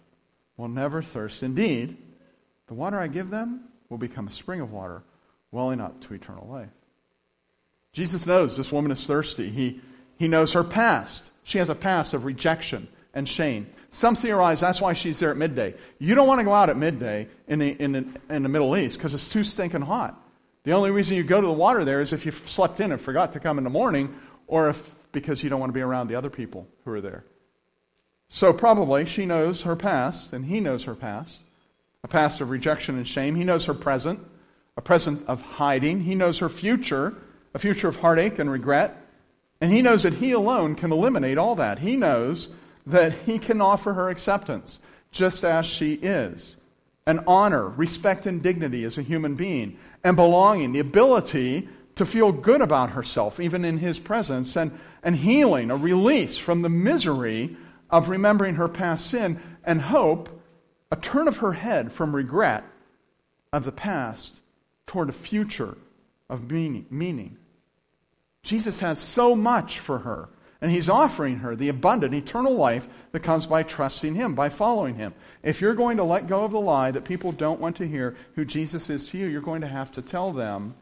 will 0.58 0.70
never 0.70 1.02
thirst. 1.02 1.44
Indeed, 1.44 1.98
the 2.68 2.74
water 2.74 2.98
I 2.98 3.08
give 3.08 3.30
them 3.30 3.66
will 3.90 3.98
become 3.98 4.28
a 4.28 4.32
spring 4.32 4.62
of 4.62 4.72
water 4.72 5.02
welling 5.52 5.80
up 5.80 6.02
to 6.02 6.14
eternal 6.14 6.48
life. 6.48 6.70
Jesus 7.94 8.26
knows 8.26 8.58
this 8.58 8.72
woman 8.72 8.92
is 8.92 9.06
thirsty. 9.06 9.50
He, 9.50 9.82
he 10.18 10.28
knows 10.28 10.54
her 10.54 10.64
past. 10.64 11.24
She 11.44 11.60
has 11.60 11.70
a 11.70 11.76
past 11.76 12.14
of 12.14 12.26
rejection 12.26 12.88
and 13.16 13.28
shame. 13.28 13.68
Some 13.90 14.16
theorize 14.16 14.60
that's 14.60 14.80
why 14.80 14.94
she's 14.94 15.18
there 15.20 15.32
at 15.32 15.38
midday. 15.38 15.74
You 15.98 16.14
don't 16.14 16.28
want 16.28 16.40
to 16.40 16.44
go 16.44 16.54
out 16.54 16.70
at 16.70 16.78
midday 16.78 17.28
in 17.48 17.60
the, 17.60 17.70
in 17.70 17.92
the, 17.94 18.06
in 18.30 18.44
the 18.44 18.50
Middle 18.50 18.78
East 18.78 18.98
because 18.98 19.14
it's 19.14 19.30
too 19.30 19.44
stinking 19.44 19.82
hot. 19.82 20.22
The 20.64 20.74
only 20.74 20.92
reason 20.92 21.16
you 21.16 21.24
go 21.24 21.42
to 21.42 21.48
the 21.48 21.54
water 21.54 21.86
there 21.86 22.02
is 22.02 22.14
if 22.14 22.26
you 22.26 22.32
slept 22.32 22.80
in 22.80 22.92
and 22.92 23.02
forgot 23.02 23.34
to 23.34 23.40
come 23.40 23.58
in 23.58 23.64
the 23.64 23.70
morning 23.70 24.14
or 24.48 24.70
if 24.70 24.96
because 25.12 25.42
you 25.42 25.50
don't 25.50 25.60
want 25.60 25.70
to 25.70 25.74
be 25.74 25.82
around 25.82 26.10
the 26.10 26.16
other 26.16 26.30
people 26.30 26.68
who 26.84 26.92
are 26.92 27.02
there. 27.02 27.24
So 28.28 28.52
probably 28.52 29.06
she 29.06 29.26
knows 29.26 29.62
her 29.62 29.76
past 29.76 30.34
and 30.34 30.46
he 30.46 30.60
knows 30.60 30.84
her 30.84 30.96
past 30.96 31.40
a 32.06 32.08
past 32.08 32.40
of 32.40 32.52
rejection 32.52 32.98
and 32.98 33.08
shame. 33.08 33.34
He 33.34 33.44
knows 33.44 33.66
her 33.66 33.74
present, 33.74 34.20
a 34.78 34.82
present 34.82 35.28
of 35.28 35.42
hiding. 35.42 36.02
He 36.02 36.14
knows 36.14 36.38
her 36.38 36.50
future, 36.50 37.16
a 37.56 37.58
future 37.58 37.88
of 37.88 37.96
heartache 37.96 38.38
and 38.38 38.50
regret. 38.50 38.96
And 39.60 39.72
he 39.72 39.82
knows 39.82 40.04
that 40.04 40.14
he 40.14 40.32
alone 40.32 40.76
can 40.76 40.92
eliminate 40.92 41.40
all 41.40 41.56
that. 41.56 41.80
He 41.80 41.96
knows 41.96 42.50
that 42.88 43.14
he 43.14 43.40
can 43.40 43.62
offer 43.62 43.94
her 43.94 44.10
acceptance 44.10 44.80
just 45.12 45.44
as 45.44 45.66
she 45.66 45.94
is. 45.94 46.58
And 47.08 47.22
honor, 47.28 47.68
respect, 47.68 48.26
and 48.26 48.42
dignity 48.42 48.84
as 48.84 48.98
a 48.98 49.04
human 49.04 49.36
being, 49.36 49.78
and 50.04 50.16
belonging, 50.16 50.72
the 50.72 50.80
ability 50.80 51.70
to 51.96 52.06
feel 52.06 52.32
good 52.32 52.62
about 52.62 52.92
herself, 52.92 53.40
even 53.40 53.64
in 53.64 53.78
his 53.78 54.00
presence, 54.00 54.56
and, 54.56 54.78
and 55.04 55.16
healing, 55.16 55.72
a 55.72 55.78
release 55.78 56.38
from 56.38 56.62
the 56.62 56.70
misery 56.70 57.56
of 57.90 58.10
remembering 58.10 58.56
her 58.56 58.68
past 58.68 59.08
sin, 59.08 59.40
and 59.64 59.82
hope 59.82 60.30
a 60.92 60.96
turn 60.96 61.28
of 61.28 61.38
her 61.38 61.54
head 61.54 61.92
from 61.92 62.16
regret 62.16 62.64
of 63.54 63.64
the 63.64 63.72
past 63.72 64.42
toward 64.88 65.10
a 65.10 65.14
future 65.14 65.78
of 66.30 66.50
meaning. 66.50 66.86
meaning. 66.90 67.38
Jesus 68.44 68.80
has 68.80 69.00
so 69.00 69.36
much 69.36 69.80
for 69.80 70.00
her, 70.00 70.30
and 70.62 70.72
he's 70.72 70.90
offering 70.90 71.38
her 71.38 71.56
the 71.56 71.70
abundant 71.70 72.14
eternal 72.14 72.56
life 72.56 72.88
that 73.12 73.22
comes 73.22 73.46
by 73.46 73.64
trusting 73.64 74.16
him, 74.16 74.36
by 74.36 74.50
following 74.50 74.96
him. 74.96 75.14
If 75.44 75.62
you're 75.62 75.74
going 75.74 75.98
to 75.98 76.04
let 76.04 76.28
go 76.28 76.44
of 76.44 76.52
the 76.52 76.60
lie 76.60 76.92
that 76.92 77.04
people 77.04 77.32
don't 77.32 77.60
want 77.60 77.76
to 77.78 77.88
hear 77.88 78.16
who 78.36 78.46
Jesus 78.46 78.90
is 78.90 79.08
to 79.10 79.18
you, 79.18 79.28
you're 79.28 79.42
going 79.42 79.62
to 79.62 79.68
have 79.68 79.92
to 79.94 80.02
tell 80.02 80.32
them, 80.32 80.76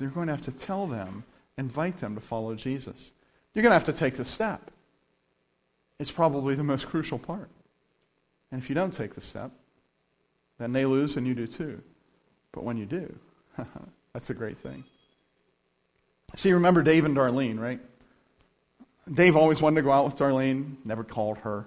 you're 0.00 0.10
going 0.10 0.28
to 0.28 0.32
have 0.32 0.42
to 0.42 0.52
tell 0.52 0.86
them, 0.86 1.24
invite 1.58 1.98
them 1.98 2.14
to 2.14 2.20
follow 2.20 2.54
Jesus. 2.54 3.10
You're 3.54 3.62
going 3.62 3.70
to 3.70 3.74
have 3.74 3.84
to 3.84 3.92
take 3.92 4.16
the 4.16 4.24
step. 4.24 4.70
It's 5.98 6.10
probably 6.10 6.54
the 6.54 6.64
most 6.64 6.86
crucial 6.86 7.18
part. 7.18 7.50
And 8.50 8.62
if 8.62 8.68
you 8.68 8.74
don't 8.74 8.94
take 8.94 9.14
the 9.14 9.20
step, 9.20 9.50
then 10.58 10.72
they 10.72 10.86
lose 10.86 11.16
and 11.16 11.26
you 11.26 11.34
do 11.34 11.46
too. 11.46 11.82
But 12.52 12.64
when 12.64 12.76
you 12.76 12.86
do, 12.86 13.14
that's 14.12 14.30
a 14.30 14.34
great 14.34 14.58
thing. 14.58 14.84
See, 16.36 16.52
remember 16.52 16.82
Dave 16.82 17.04
and 17.04 17.16
Darlene, 17.16 17.58
right? 17.58 17.80
Dave 19.12 19.36
always 19.36 19.60
wanted 19.60 19.76
to 19.76 19.82
go 19.82 19.92
out 19.92 20.04
with 20.04 20.16
Darlene, 20.16 20.76
never 20.84 21.04
called 21.04 21.38
her. 21.38 21.66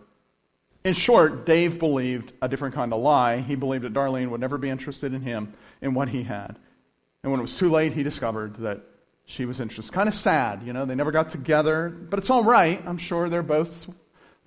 In 0.84 0.94
short, 0.94 1.46
Dave 1.46 1.80
believed 1.80 2.34
a 2.42 2.50
different 2.50 2.76
kind 2.76 2.94
of 2.94 3.02
lie. 3.02 3.40
He 3.40 3.56
believed 3.56 3.86
that 3.86 3.94
Darlene 3.94 4.30
would 4.30 4.42
never 4.42 4.58
be 4.58 4.70
interested 4.70 5.14
in 5.14 5.22
him, 5.22 5.54
in 5.82 5.94
what 5.94 6.10
he 6.10 6.24
had. 6.24 6.58
And 7.24 7.32
when 7.32 7.40
it 7.40 7.44
was 7.44 7.58
too 7.58 7.70
late, 7.70 7.94
he 7.94 8.04
discovered 8.04 8.58
that 8.58 8.82
she 9.26 9.46
was 9.46 9.60
interested. 9.60 9.94
Kind 9.94 10.10
of 10.10 10.16
sad, 10.16 10.64
you 10.64 10.74
know, 10.74 10.86
they 10.86 10.96
never 10.96 11.12
got 11.12 11.30
together, 11.30 11.90
but 11.90 12.20
it's 12.20 12.30
all 12.30 12.44
right. 12.44 12.84
I'm 12.86 12.98
sure 12.98 13.30
they're 13.30 13.42
both 13.42 13.90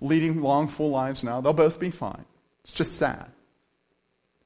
leading 0.00 0.42
long, 0.42 0.68
full 0.68 0.90
lives 0.90 1.24
now. 1.24 1.40
They'll 1.40 1.54
both 1.54 1.80
be 1.80 1.90
fine. 1.90 2.24
It's 2.64 2.72
just 2.72 2.96
sad. 2.96 3.30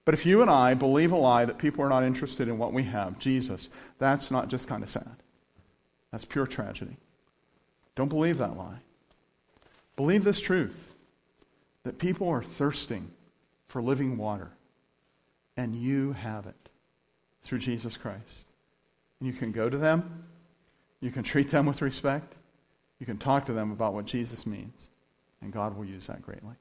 But 0.04 0.14
if 0.14 0.26
you 0.26 0.42
and 0.42 0.50
I 0.50 0.74
believe 0.74 1.12
a 1.12 1.16
lie 1.16 1.44
that 1.44 1.58
people 1.58 1.84
are 1.84 1.88
not 1.88 2.04
interested 2.04 2.48
in 2.48 2.58
what 2.58 2.72
we 2.72 2.84
have, 2.84 3.18
Jesus, 3.18 3.68
that's 3.98 4.30
not 4.30 4.48
just 4.48 4.68
kind 4.68 4.82
of 4.82 4.90
sad. 4.90 5.16
That's 6.12 6.24
pure 6.24 6.46
tragedy. 6.46 6.96
Don't 8.00 8.08
believe 8.08 8.38
that 8.38 8.56
lie. 8.56 8.78
Believe 9.94 10.24
this 10.24 10.40
truth 10.40 10.94
that 11.82 11.98
people 11.98 12.30
are 12.30 12.42
thirsting 12.42 13.10
for 13.68 13.82
living 13.82 14.16
water, 14.16 14.52
and 15.58 15.76
you 15.76 16.12
have 16.12 16.46
it 16.46 16.70
through 17.42 17.58
Jesus 17.58 17.98
Christ. 17.98 18.46
And 19.18 19.26
you 19.26 19.34
can 19.34 19.52
go 19.52 19.68
to 19.68 19.76
them, 19.76 20.24
you 21.02 21.10
can 21.10 21.22
treat 21.22 21.50
them 21.50 21.66
with 21.66 21.82
respect, 21.82 22.36
you 23.00 23.04
can 23.04 23.18
talk 23.18 23.44
to 23.44 23.52
them 23.52 23.70
about 23.70 23.92
what 23.92 24.06
Jesus 24.06 24.46
means. 24.46 24.88
And 25.42 25.52
God 25.52 25.76
will 25.76 25.84
use 25.84 26.06
that 26.06 26.22
greatly. 26.22 26.54